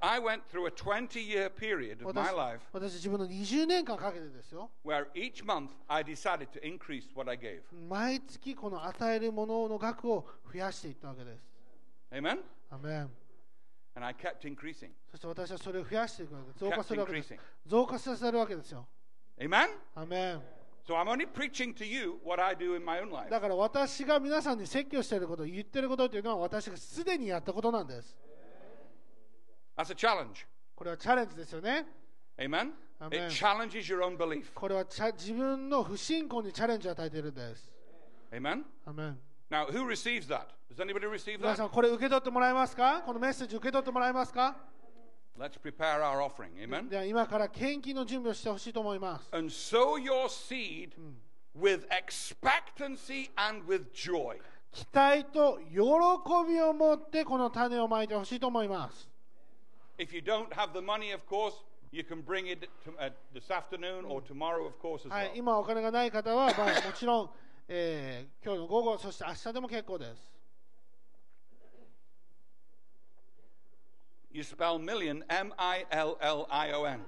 [0.00, 4.70] I went through a 20 year period of my 私 life 私自分の20年間かけてですよ。
[4.84, 7.62] where each month I decided to increase what I gave.
[7.88, 11.42] 毎月この与えるものの額を増やしていったわけです。
[12.12, 12.40] Amen?
[12.70, 13.10] アメン
[13.96, 14.90] And I kept increasing.
[15.10, 16.58] そして私はそれを増やしていくわけです。
[16.60, 17.34] 増加 Kept するわけです。
[17.34, 17.38] increasing.
[17.66, 18.86] 増加させるわけですよ。
[19.38, 19.68] Amen?
[19.94, 20.42] アメン
[20.86, 23.28] So I'm only preaching to you what I do in my own life.
[23.30, 28.16] だから私が皆さんに説教していること、言っていることというのは私がすでにやったことなんです。
[29.76, 30.46] That's a challenge.
[30.74, 31.86] これはチャレンジですよね。
[32.38, 32.72] Amen?
[33.00, 33.26] Amen.
[33.26, 34.52] It challenges your own belief.
[34.54, 37.70] これはチャ自分の不信仰にチャレンジを与えているんです。
[38.30, 38.62] Amen?
[38.84, 39.18] アメン
[39.50, 40.48] Now, who receives that?
[40.68, 41.66] Does anybody receive 皆さ that?
[41.66, 44.56] ん、これ受け取ってもらえますかこのメッセージ受け取ってもらえますか
[45.38, 46.56] Let's prepare our offering.
[46.58, 46.88] Amen?
[46.88, 49.28] では今から献金の準備をしてほしいと思います。
[49.32, 50.90] And sow your seed
[51.56, 54.38] with expectancy and with joy.
[54.72, 55.78] 期待と喜
[56.48, 59.08] びを持ってこの種をまいてほしいと思います。
[59.98, 61.54] If you don't have the money, of course,
[61.92, 67.30] You can bring it to, uh, this afternoon or tomorrow, of course, as はい well.、今お金がない方は、まあ、もちろん、
[67.67, 70.31] えー今日の午後、そして明日でも結構です。
[74.33, 77.01] You spell million M I L L I O N.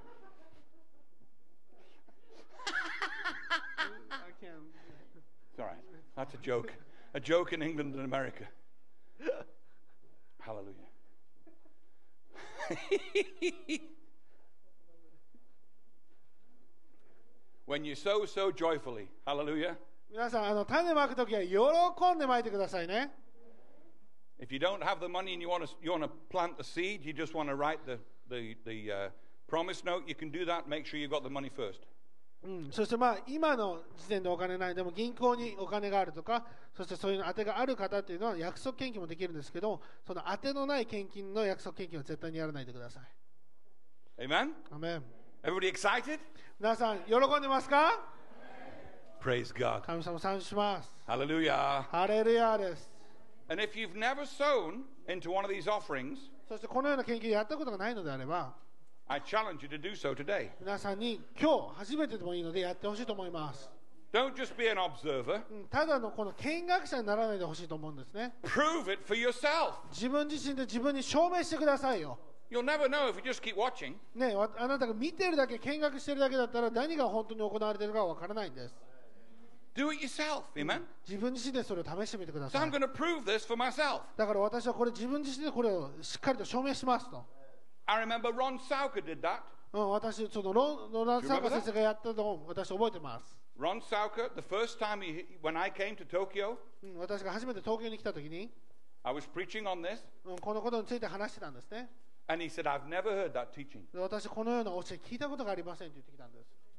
[5.54, 5.78] It's all right.
[6.16, 6.74] That's a joke.
[7.14, 8.46] A joke in England and America.
[10.40, 10.74] Hallelujah.
[17.66, 19.78] when you sow so joyfully, hallelujah.
[20.11, 23.11] 皆さん、あの種まくときは喜んでまいてくださいね。
[24.41, 27.05] If you don't have the money and you want to you want to plant the seed,
[27.05, 27.99] you just want to write the
[28.31, 29.11] the the uh,
[29.49, 30.05] promise note.
[30.07, 30.67] You can do that.
[30.67, 31.81] Make sure you got the money first.
[32.45, 44.53] うん、そしてまあ今の時点でお金ないでも銀行にお金があるとかそしてそういうの当てがある方っていうのは約束献金もできるんですけどその当てのない献金の約束献金は絶対にやらないでください Amen.
[44.71, 45.03] アメン
[45.43, 46.21] Everybody excited?
[46.61, 48.18] 皆さん喜んでますか
[49.21, 49.81] Praise God.
[49.83, 51.83] 神様賛美します Hallelujah.
[51.91, 52.91] ハレルヤです
[53.49, 58.55] And if you've never sown into one of these offerings, そしてこのような研究をやったことがないのであれば
[59.09, 60.51] I challenge you to do so today.
[60.61, 63.71] 皆さんに今日初めてでもいいのでやってほしいと思います、
[64.13, 65.43] Don't just be an observer.
[65.51, 69.73] うん、ただのこの見学者にならないでほしいと思うんですね Prove it for yourself.
[69.91, 72.19] 自分自身で自分に証明してくださいよ
[72.51, 73.95] You'll never know if you just keep watching.
[74.15, 78.75] ね、わあなたが見てるだけ見学してるだけだったら何が本当に行われているかは分からないんです
[79.79, 80.43] Do it yourself.
[80.57, 80.83] Amen.
[81.07, 84.01] 自分自身でそれを試してみてくだ So さ I'm い going to prove this for myself.
[84.17, 87.25] だから私はこれ自分自身でこれをしっかりと証明しますと、
[87.87, 89.43] I remember Ron Sauker did that.
[89.73, 98.51] うん、私そのロンロナン・サーカ先生がやったのを私覚えてます、Ron Sauker, the first time he, when I came to Tokyo, うん、私が初めて東京に来た時に、
[99.05, 101.89] I was preaching on this, うん、このことについて話してたんですね
[102.27, 103.83] and he said, I've never heard that teaching.
[103.93, 106.58] で私このような教え聞いたことがありませんと言ってきたんです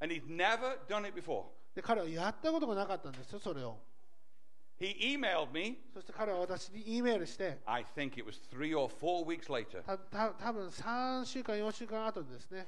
[0.00, 1.44] And he'd never done it before.
[1.74, 3.78] で彼はやったことがなかったんですよそれを
[4.80, 9.82] He emailed me, そして彼は私に E メールして I think it was three or four weeks later.
[9.82, 12.66] たた多分3週間4週間後でですね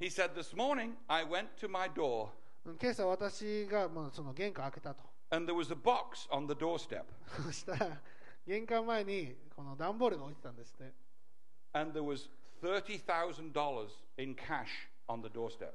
[0.00, 2.28] He said, This morning I went to my door
[2.64, 7.02] うん今朝私がまあその玄関開けたと and there was a box on the doorstep.
[7.44, 8.00] そしたら
[8.46, 10.92] 玄関前にこの段ボールが置いてたんですね
[11.74, 12.28] And there was
[12.62, 15.72] $30,000 in cash on the doorstep.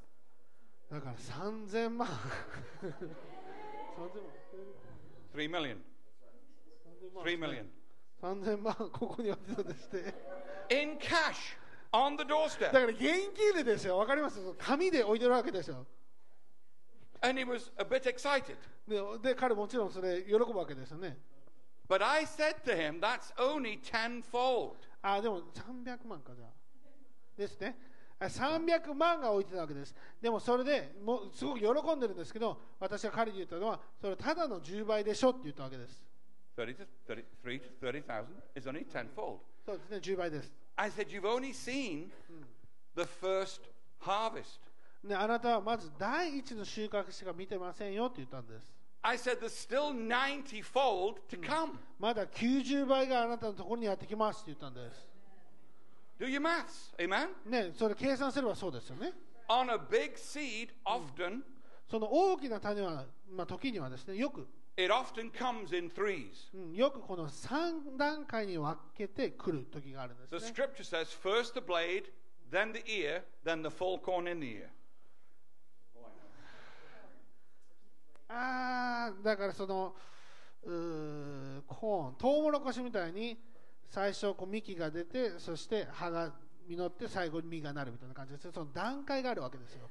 [0.91, 2.11] だから3000万3000
[4.01, 4.09] 万
[5.35, 5.79] Three million.
[7.15, 7.67] 3000 Three million.
[8.23, 10.15] 3000万ここに置いてたんですね
[10.71, 11.57] In cash
[11.93, 12.71] on the だ doorstep.
[12.73, 13.01] から現
[13.35, 15.87] 金でですよわかります紙で置いてるわけですよ
[17.21, 18.57] And he was a bit excited.
[18.87, 21.17] でで彼もちろんそれ喜ぶわけですよね
[21.89, 24.77] But I said to him, That's only tenfold.
[25.03, 26.49] あでも300万かじゃあ
[27.37, 36.05] ですねあ300万が置いてたわけですでもそれでもうすごく喜んでるんですけど私が彼に言ったのはそれただの10倍でしょって言ったわけです
[36.57, 39.39] 30 to 33 to 30,000 is only tenfold.
[39.67, 42.11] そうですね10倍です I said, You've only seen
[42.97, 43.61] the first
[44.01, 44.61] harvest.
[45.03, 51.73] ね、あなたはまず第一の収穫しか見てませんよって言ったんです I said, There's still 90 fold to come.
[51.99, 55.14] まだ90倍があなたのところにやってきますって言ったんです
[56.19, 56.95] Do your maths.
[56.99, 57.29] Amen?
[57.47, 59.13] ねそれ計算すればそうですよね
[59.49, 61.43] On a big seed, often,
[61.91, 64.47] その大きな種は、まあ、時にはですねよく、
[64.77, 66.49] it often comes in threes.
[66.55, 72.05] うん、よくこの3段階に分けてくる時があるんです The ね scripture says, First the blade,
[72.51, 74.69] then the ear, then the full corn in the ear.
[78.29, 79.95] ああだからその
[80.65, 83.39] うーコーントウモロコシみたいに
[83.91, 86.33] 最初こう幹が出てそして葉が
[86.69, 89.91] 実って最後に実がなるみたいな感じですその段階があるわけですよ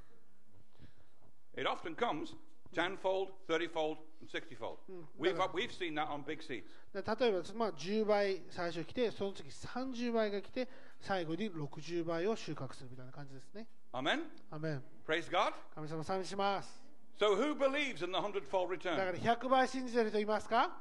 [1.56, 2.34] It often comes
[2.74, 4.78] tenfold, thirtyfold, and sixtyfold.
[5.20, 6.64] We've, we've seen that on big seeds.
[6.94, 10.68] で例えば、まあ、10倍最初来てその次30倍が来て
[11.00, 14.24] 最後に60倍を収穫するみたいな感じですね Amen?
[14.52, 15.54] アメン Praise God.
[15.76, 16.82] 神様賛美します
[17.20, 19.38] So who believes in the hundredfold だから return?
[19.38, 20.72] 100倍信じてる人いますか、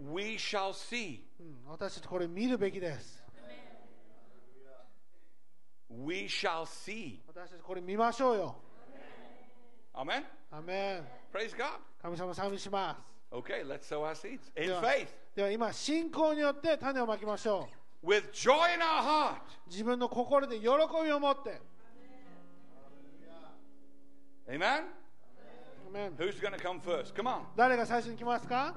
[0.00, 1.20] We shall see.
[1.40, 3.22] うん、私たちこれ見るべきです
[5.90, 7.20] We shall see.
[7.26, 8.56] 私たちこれ見ましょうよ
[9.94, 10.22] Amen?
[10.50, 11.78] アメン Praise God.
[12.00, 17.68] 神様を賛美します Okay, let's sow our seeds in では faith では今信仰によって種をまきましょ
[18.02, 19.36] う with joy in our heart.
[19.68, 20.66] 自分の心で喜
[21.04, 21.60] びを持って
[24.48, 24.84] Amen?
[25.87, 27.13] アメン Who's going to come first?
[27.15, 27.41] Come on.
[27.55, 28.73] 誰が最初に来ますか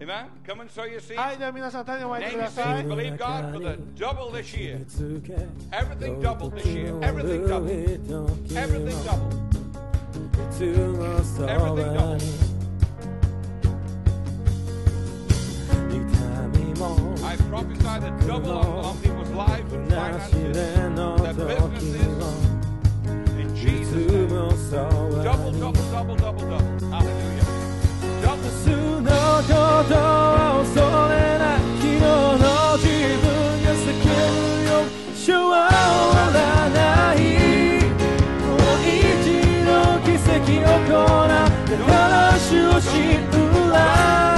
[0.00, 0.26] Amen?
[0.46, 1.16] Come and sow your seeds.
[1.16, 2.82] はいでは皆さん種をまいて Name く your ださ seeds.
[2.82, 4.86] い Believe God for the double this year.
[5.72, 6.94] Everything double this year.
[7.02, 7.70] Everything double.
[7.70, 8.56] Everything double.
[8.56, 9.46] Everything double.
[17.24, 22.39] I prophesy the double on, on people's lives and finances, their businesses, in Jesus'
[24.60, 25.24] name.
[25.24, 26.90] Double, double, double, double, double.
[26.90, 27.44] Hallelujah.
[28.22, 28.46] Double.
[28.46, 30.76] 明日のことは恐
[31.08, 32.44] れない昨日の
[32.76, 32.86] 自
[33.22, 33.24] 分
[33.64, 35.80] が叫ぶよ昭和終
[36.12, 36.38] わら
[36.70, 36.80] な
[37.14, 37.16] い
[38.42, 39.32] もう一
[39.64, 39.68] 度
[40.04, 42.90] 奇跡を行って話を信
[43.30, 44.29] 頼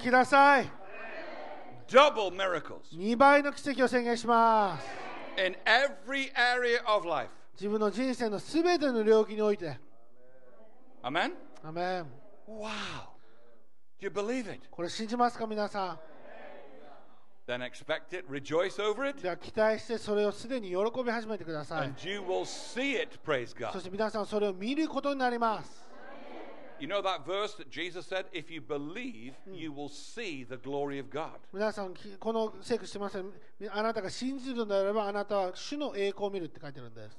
[0.00, 0.70] 跡をください
[1.88, 4.86] Double miracles 2倍の奇跡を宣言します
[5.44, 7.30] in every area of life.
[7.54, 9.78] 自分の人生のすべての領域において
[11.02, 11.32] Amen?
[11.64, 12.06] アメン
[12.48, 12.68] Wow.
[14.00, 14.60] You believe it?
[14.70, 15.98] これ信じますか皆さ
[17.46, 23.56] Then expect it, rejoice over ん it, では期待してそれをすでに喜び始めてください and you will see it, praise そ
[23.78, 23.80] God.
[23.80, 25.84] して皆さんそれを見ることになります
[26.80, 30.98] You know that verse that Jesus said, if you believe, you will see the glory
[30.98, 31.32] of God.
[31.52, 33.24] 皆さんきこの聖句してますよ
[33.70, 37.18] あなたが信じるのであればあなたは主の栄光を見るって書いてるんです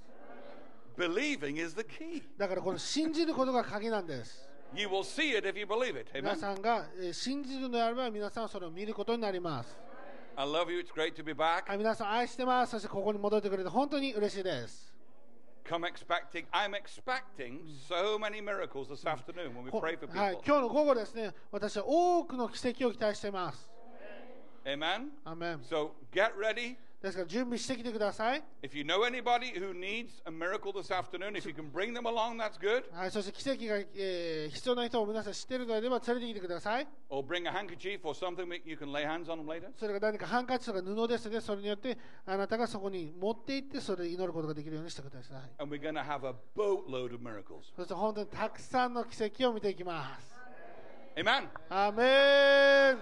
[0.98, 2.24] Believing is the key.
[2.38, 4.44] だからこの信じることが鍵なんです
[4.74, 6.10] You will see it if you believe it.
[6.14, 6.36] 皆 Amen.
[6.38, 9.78] さんがえー信じるのであれば皆さんはそれを見ることになります
[10.38, 10.80] I love you.
[10.80, 11.68] It's great to be back.
[11.68, 14.91] はい皆さん愛してますそしてここに戻ってくれて本当に嬉しいです
[15.69, 16.47] Come expecting.
[16.53, 20.43] I'm expecting so many miracles this afternoon when we こ pray for はい people.
[20.47, 23.69] 今日の午後ですね私は多くの奇跡を期待しています
[24.65, 25.09] Amen.
[25.25, 26.77] アメン So get ready.
[27.02, 31.94] ですから準備してきてください If you know anybody who needs a miracle this afternoon, if you can bring
[31.96, 32.84] them along, that's good.
[32.96, 39.70] はい、そして奇跡が、えー必要な人を皆さん知っているのであれば連れてきてください Or bring a handkerchief or something that you can lay hands on them later.
[39.80, 47.74] それが何かハンカチとか布ですねそれによってあなたがそこに持って行ってそれで祈ることができるようにしてください And we're going to have a boatload of miracles.
[47.76, 50.32] そして本当にたくさんの奇跡を見ていきます
[51.18, 51.48] Amen.
[51.70, 52.98] アーメン